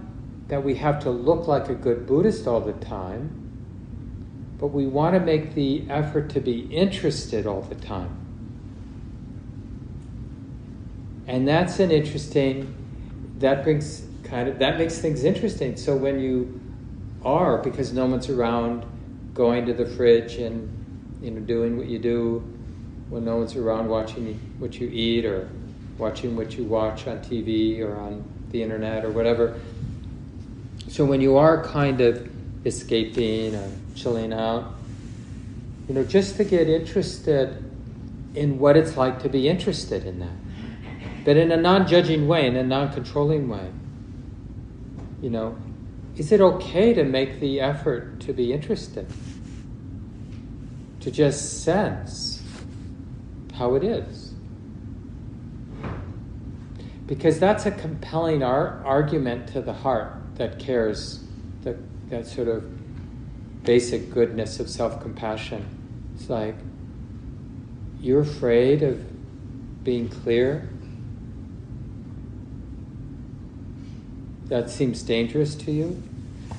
that 0.48 0.62
we 0.62 0.75
have 0.75 1.03
to 1.05 1.11
look 1.11 1.48
like 1.48 1.70
a 1.70 1.75
good 1.75 2.07
Buddhist 2.07 2.46
all 2.46 2.61
the 2.61 2.75
time, 2.75 3.31
but 4.59 4.66
we 4.66 4.87
want 4.87 5.14
to 5.14 5.20
make 5.20 5.55
the 5.55 5.87
effort 5.88 6.29
to 6.35 6.40
be 6.40 6.66
interested 6.66 7.46
all 7.46 7.63
the 7.63 7.77
time. 7.77 8.15
And 11.27 11.48
that's 11.48 11.81
an 11.81 11.90
interesting, 11.90 12.75
that 13.38 13.65
brings 13.65 14.02
kind 14.25 14.50
of, 14.50 14.58
that 14.58 14.77
makes 14.77 14.98
things 14.98 15.25
interesting. 15.25 15.79
So 15.79 15.96
when 15.96 16.21
you 16.21 16.60
are, 17.25 17.56
because 17.56 17.94
no 17.94 18.04
one's 18.04 18.29
around, 18.29 18.85
going 19.33 19.65
to 19.65 19.73
the 19.73 19.87
fridge 19.87 20.35
and 20.35 20.81
you 21.23 21.31
know, 21.31 21.40
doing 21.40 21.79
what 21.79 21.87
you 21.87 21.98
do 21.98 22.40
when 23.08 23.25
no 23.25 23.37
one's 23.37 23.54
around, 23.56 23.88
watching 23.88 24.38
what 24.58 24.81
you 24.81 24.88
eat 24.88 25.25
or 25.25 25.48
watching 25.98 26.37
what 26.37 26.56
you 26.56 26.64
watch 26.64 27.06
on 27.06 27.18
TV 27.18 27.81
or 27.81 27.96
on 27.96 28.25
the 28.50 28.62
internet 28.62 29.04
or 29.04 29.10
whatever. 29.10 29.60
So 30.88 31.04
when 31.04 31.20
you 31.20 31.37
are 31.37 31.62
kind 31.64 32.00
of 32.00 32.29
escaping 32.66 33.54
or 33.54 33.70
chilling 33.94 34.33
out, 34.33 34.75
you 35.88 35.94
know, 35.94 36.04
just 36.04 36.37
to 36.37 36.44
get 36.44 36.68
interested 36.68 37.64
in 38.35 38.58
what 38.58 38.77
it's 38.77 38.96
like 38.96 39.23
to 39.23 39.29
be 39.29 39.48
interested 39.48 40.06
in 40.06 40.20
that, 40.20 41.25
but 41.25 41.37
in 41.37 41.52
a 41.52 41.56
non-judging 41.56 42.27
way, 42.27 42.46
in 42.46 42.56
a 42.56 42.62
non-controlling 42.62 43.48
way. 43.48 43.70
You 45.20 45.31
know, 45.31 45.56
is 46.16 46.33
it 46.33 46.40
okay 46.40 46.94
to 46.94 47.04
make 47.04 47.40
the 47.40 47.60
effort 47.60 48.20
to 48.20 48.33
be 48.33 48.52
interested? 48.52 49.06
To 51.03 51.11
just 51.11 51.63
sense 51.63 52.42
how 53.55 53.75
it 53.75 53.85
is. 53.85 54.33
because 57.13 57.38
that's 57.38 57.67
a 57.67 57.71
compelling 57.71 58.42
ar- 58.42 58.81
argument 58.87 59.46
to 59.46 59.61
the 59.61 59.73
heart 59.73 60.15
that 60.37 60.59
cares, 60.59 61.23
that, 61.63 61.77
that 62.09 62.27
sort 62.27 62.48
of 62.48 62.65
basic 63.65 64.11
goodness 64.11 64.59
of 64.61 64.71
self 64.71 64.98
compassion. 65.03 65.63
It's 66.15 66.31
like, 66.31 66.55
you're 68.00 68.23
afraid 68.23 68.83
of 68.83 69.85
being 69.85 70.09
clear? 70.09 70.71
That 74.46 74.71
seems 74.71 75.03
dangerous 75.03 75.55
to 75.57 75.71
you? 75.71 76.03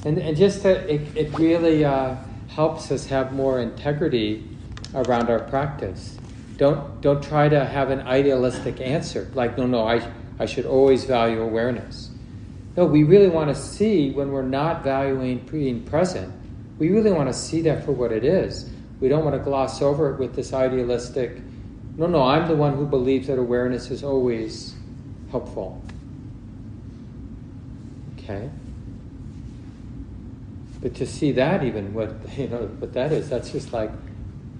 And, 0.06 0.20
and 0.20 0.38
just 0.38 0.62
that 0.62 0.88
it, 0.88 1.02
it 1.16 1.36
really 1.40 1.84
uh, 1.84 2.16
helps 2.56 2.92
us 2.92 3.08
have 3.08 3.34
more 3.34 3.60
integrity 3.60 4.44
around 4.94 5.30
our 5.30 5.40
practice. 5.40 6.18
Don't, 6.58 7.02
don't 7.02 7.24
try 7.24 7.50
to 7.50 7.66
have 7.66 7.90
an 7.90 8.02
idealistic 8.02 8.80
answer, 8.80 9.30
like, 9.34 9.58
no, 9.58 9.66
no, 9.66 9.88
I, 9.88 10.08
I 10.40 10.46
should 10.46 10.66
always 10.66 11.06
value 11.06 11.42
awareness. 11.42 12.12
No, 12.78 12.86
we 12.86 13.04
really 13.04 13.30
want 13.30 13.50
to 13.50 13.56
see 13.56 14.12
when 14.12 14.32
we're 14.32 14.44
not 14.44 14.84
valuing 14.84 15.40
being 15.40 15.84
present, 15.84 16.34
we 16.78 16.90
really 16.90 17.12
want 17.12 17.30
to 17.30 17.34
see 17.34 17.62
that 17.64 17.86
for 17.86 17.92
what 17.92 18.12
it 18.12 18.24
is. 18.24 18.70
We 19.00 19.10
don't 19.10 19.24
want 19.24 19.36
to 19.36 19.44
gloss 19.44 19.82
over 19.82 20.12
it 20.14 20.20
with 20.20 20.36
this 20.36 20.54
idealistic, 20.54 21.38
no, 21.98 22.08
no, 22.08 22.24
I'm 22.24 22.48
the 22.48 22.56
one 22.56 22.76
who 22.76 22.88
believes 22.88 23.28
that 23.28 23.38
awareness 23.38 23.92
is 23.92 24.04
always 24.04 24.76
helpful. 25.30 25.84
Okay? 28.18 28.50
But 30.84 30.96
to 30.96 31.08
see 31.08 31.32
that 31.32 31.64
even 31.64 31.94
what 31.94 32.14
you 32.38 32.50
know 32.50 32.68
what 32.78 32.94
that 32.94 33.14
is, 33.14 33.30
that's 33.30 33.52
just 33.52 33.72
like 33.72 33.90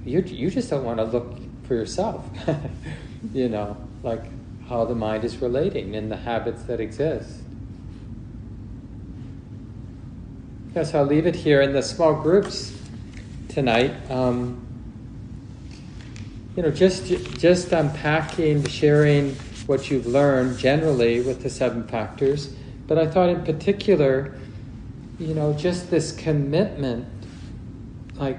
you 0.06 0.22
you 0.22 0.50
just 0.50 0.70
don't 0.70 0.86
want 0.86 0.98
to 0.98 1.04
look 1.04 1.38
for 1.68 1.76
yourself. 1.76 2.26
you 3.34 3.50
know, 3.50 3.76
like 4.02 4.24
how 4.68 4.86
the 4.86 4.96
mind 4.96 5.26
is 5.26 5.38
relating 5.38 5.96
and 5.98 6.10
the 6.10 6.16
habits 6.16 6.64
that 6.64 6.80
exist. 6.80 7.42
Yes, 10.74 10.96
I'll 10.96 11.06
leave 11.06 11.28
it 11.28 11.36
here 11.36 11.62
in 11.62 11.74
the 11.74 11.84
small 11.84 12.16
groups 12.16 12.76
tonight. 13.50 13.94
Um, 14.10 14.66
you 16.56 16.64
know, 16.64 16.72
just 16.72 17.06
just 17.38 17.74
unpacking, 17.74 18.66
sharing 18.68 19.36
what 19.68 19.92
you've 19.92 20.08
learned 20.08 20.58
generally 20.58 21.20
with 21.20 21.44
the 21.44 21.50
seven 21.50 21.86
factors, 21.86 22.56
but 22.88 22.98
I 22.98 23.08
thought 23.08 23.30
in 23.30 23.44
particular, 23.44 24.34
you 25.20 25.34
know, 25.34 25.54
just 25.54 25.90
this 25.90 26.12
commitment, 26.12 27.08
like 28.16 28.38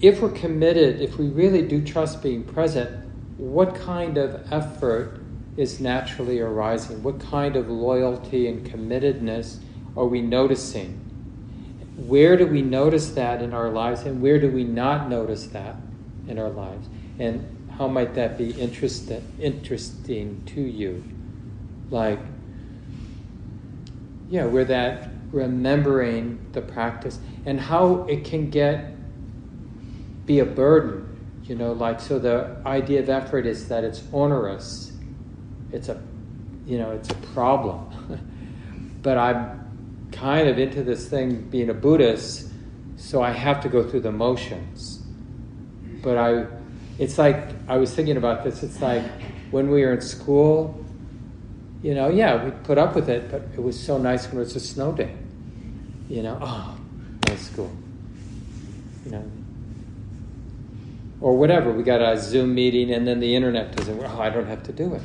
if 0.00 0.20
we're 0.20 0.30
committed, 0.30 1.00
if 1.00 1.18
we 1.18 1.28
really 1.28 1.66
do 1.66 1.84
trust 1.84 2.22
being 2.22 2.44
present, 2.44 3.04
what 3.36 3.74
kind 3.74 4.18
of 4.18 4.52
effort 4.52 5.20
is 5.56 5.80
naturally 5.80 6.40
arising? 6.40 7.02
What 7.02 7.20
kind 7.20 7.56
of 7.56 7.68
loyalty 7.68 8.48
and 8.48 8.66
committedness 8.66 9.58
are 9.96 10.06
we 10.06 10.22
noticing? 10.22 11.02
where 11.96 12.36
do 12.36 12.46
we 12.46 12.62
notice 12.62 13.10
that 13.10 13.42
in 13.42 13.52
our 13.52 13.70
lives 13.70 14.02
and 14.02 14.22
where 14.22 14.40
do 14.40 14.50
we 14.50 14.64
not 14.64 15.08
notice 15.08 15.46
that 15.48 15.76
in 16.26 16.38
our 16.38 16.48
lives? 16.50 16.88
And 17.18 17.70
how 17.76 17.86
might 17.86 18.14
that 18.14 18.38
be 18.38 18.50
interest, 18.52 19.12
interesting 19.38 20.42
to 20.46 20.60
you? 20.60 21.04
Like, 21.90 22.18
yeah, 24.30 24.46
where 24.46 24.64
that 24.64 25.10
remembering 25.32 26.38
the 26.52 26.62
practice 26.62 27.18
and 27.46 27.60
how 27.60 28.04
it 28.04 28.24
can 28.24 28.50
get 28.50 28.94
be 30.26 30.38
a 30.38 30.44
burden, 30.44 31.18
you 31.42 31.56
know, 31.56 31.72
like 31.72 32.00
so 32.00 32.18
the 32.18 32.56
idea 32.64 33.00
of 33.00 33.08
effort 33.08 33.46
is 33.46 33.68
that 33.68 33.82
it's 33.82 34.04
onerous. 34.12 34.92
It's 35.72 35.88
a 35.88 36.00
you 36.66 36.78
know, 36.78 36.92
it's 36.92 37.10
a 37.10 37.14
problem. 37.34 37.88
but 39.02 39.18
I'm 39.18 40.08
kind 40.12 40.48
of 40.48 40.58
into 40.58 40.82
this 40.82 41.08
thing 41.08 41.42
being 41.48 41.70
a 41.70 41.74
Buddhist, 41.74 42.50
so 42.96 43.22
I 43.22 43.30
have 43.30 43.60
to 43.62 43.68
go 43.68 43.82
through 43.82 44.00
the 44.00 44.12
motions. 44.12 45.02
But 46.02 46.18
I, 46.18 46.46
it's 46.98 47.18
like, 47.18 47.48
I 47.68 47.76
was 47.76 47.94
thinking 47.94 48.16
about 48.16 48.44
this, 48.44 48.62
it's 48.62 48.80
like 48.80 49.04
when 49.50 49.70
we 49.70 49.82
were 49.82 49.92
in 49.92 50.00
school, 50.00 50.78
you 51.82 51.94
know, 51.94 52.08
yeah, 52.08 52.44
we 52.44 52.50
put 52.62 52.78
up 52.78 52.94
with 52.94 53.08
it, 53.08 53.30
but 53.30 53.42
it 53.54 53.62
was 53.62 53.78
so 53.78 53.98
nice 53.98 54.26
when 54.28 54.36
it 54.36 54.44
was 54.44 54.56
a 54.56 54.60
snow 54.60 54.92
day. 54.92 55.16
You 56.08 56.22
know, 56.22 56.38
oh, 56.40 56.76
nice 57.26 57.50
school. 57.50 57.72
You 59.04 59.12
know, 59.12 59.30
or 61.22 61.36
whatever. 61.36 61.72
We 61.72 61.84
got 61.84 62.02
a 62.02 62.18
Zoom 62.20 62.54
meeting 62.54 62.90
and 62.90 63.06
then 63.06 63.20
the 63.20 63.34
internet 63.34 63.74
doesn't 63.76 63.96
work. 63.96 64.10
Oh, 64.12 64.20
I 64.20 64.28
don't 64.28 64.46
have 64.46 64.62
to 64.64 64.72
do 64.72 64.94
it. 64.94 65.02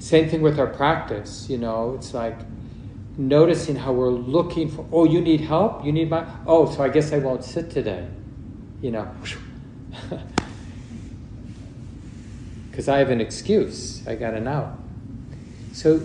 Same 0.00 0.28
thing 0.28 0.42
with 0.42 0.58
our 0.58 0.66
practice. 0.66 1.48
You 1.48 1.58
know, 1.58 1.94
it's 1.94 2.12
like 2.12 2.36
noticing 3.16 3.76
how 3.76 3.92
we're 3.92 4.10
looking 4.10 4.68
for, 4.68 4.86
oh, 4.92 5.04
you 5.04 5.20
need 5.20 5.40
help? 5.42 5.84
You 5.84 5.92
need 5.92 6.10
my, 6.10 6.26
oh, 6.46 6.70
so 6.70 6.82
I 6.82 6.88
guess 6.88 7.12
I 7.12 7.18
won't 7.18 7.44
sit 7.44 7.70
today. 7.70 8.08
You 8.82 8.90
know, 8.90 9.14
because 12.70 12.88
I 12.88 12.98
have 12.98 13.10
an 13.10 13.20
excuse. 13.20 14.06
I 14.06 14.14
got 14.16 14.34
an 14.34 14.48
out. 14.48 14.78
So 15.72 16.00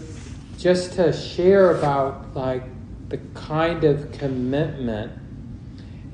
just 0.58 0.94
to 0.94 1.12
share 1.14 1.78
about 1.78 2.36
like 2.36 2.64
the 3.10 3.18
kind 3.34 3.84
of 3.84 4.12
commitment 4.12 5.12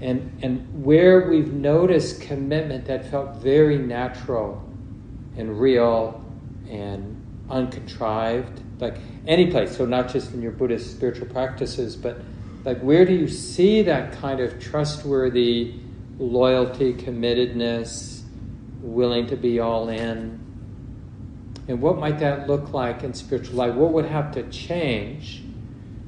and, 0.01 0.39
and 0.41 0.83
where 0.83 1.29
we've 1.29 1.53
noticed 1.53 2.21
commitment 2.21 2.85
that 2.85 3.09
felt 3.09 3.35
very 3.37 3.77
natural 3.77 4.63
and 5.37 5.59
real 5.59 6.23
and 6.67 7.17
uncontrived 7.49 8.61
like 8.81 8.97
any 9.27 9.51
place, 9.51 9.77
so 9.77 9.85
not 9.85 10.09
just 10.09 10.33
in 10.33 10.41
your 10.41 10.51
Buddhist 10.51 10.91
spiritual 10.91 11.27
practices, 11.27 11.95
but 11.95 12.19
like 12.65 12.79
where 12.81 13.05
do 13.05 13.13
you 13.13 13.27
see 13.27 13.83
that 13.83 14.13
kind 14.13 14.39
of 14.39 14.59
trustworthy 14.59 15.75
loyalty, 16.17 16.93
committedness, 16.93 18.21
willing 18.81 19.27
to 19.27 19.35
be 19.35 19.59
all 19.59 19.89
in? 19.89 20.39
And 21.67 21.81
what 21.81 21.97
might 21.99 22.19
that 22.19 22.47
look 22.47 22.73
like 22.73 23.03
in 23.03 23.13
spiritual 23.13 23.55
life? 23.55 23.75
What 23.75 23.93
would 23.93 24.05
have 24.05 24.33
to 24.33 24.43
change 24.49 25.43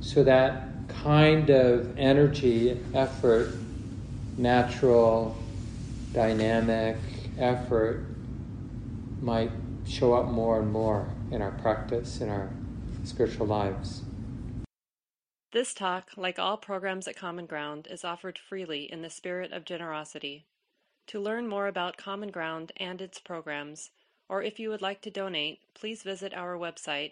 so 0.01 0.23
that 0.23 0.67
kind 1.03 1.49
of 1.49 1.97
energy, 1.99 2.79
effort, 2.93 3.53
natural, 4.37 5.35
dynamic 6.13 6.95
effort 7.37 8.05
might 9.21 9.51
show 9.85 10.13
up 10.13 10.27
more 10.27 10.59
and 10.59 10.71
more 10.71 11.09
in 11.29 11.41
our 11.41 11.51
practice, 11.51 12.21
in 12.21 12.29
our 12.29 12.49
spiritual 13.03 13.45
lives. 13.45 14.01
This 15.51 15.73
talk, 15.73 16.11
like 16.15 16.39
all 16.39 16.55
programs 16.55 17.07
at 17.07 17.17
Common 17.17 17.47
Ground, 17.47 17.87
is 17.91 18.05
offered 18.05 18.39
freely 18.39 18.91
in 18.91 19.01
the 19.01 19.09
spirit 19.09 19.51
of 19.51 19.65
generosity. 19.65 20.45
To 21.07 21.19
learn 21.19 21.49
more 21.49 21.67
about 21.67 21.97
Common 21.97 22.31
Ground 22.31 22.71
and 22.77 23.01
its 23.01 23.19
programs, 23.19 23.91
or 24.29 24.41
if 24.41 24.57
you 24.57 24.69
would 24.69 24.81
like 24.81 25.01
to 25.01 25.11
donate, 25.11 25.59
please 25.73 26.01
visit 26.01 26.33
our 26.33 26.57
website 26.57 27.11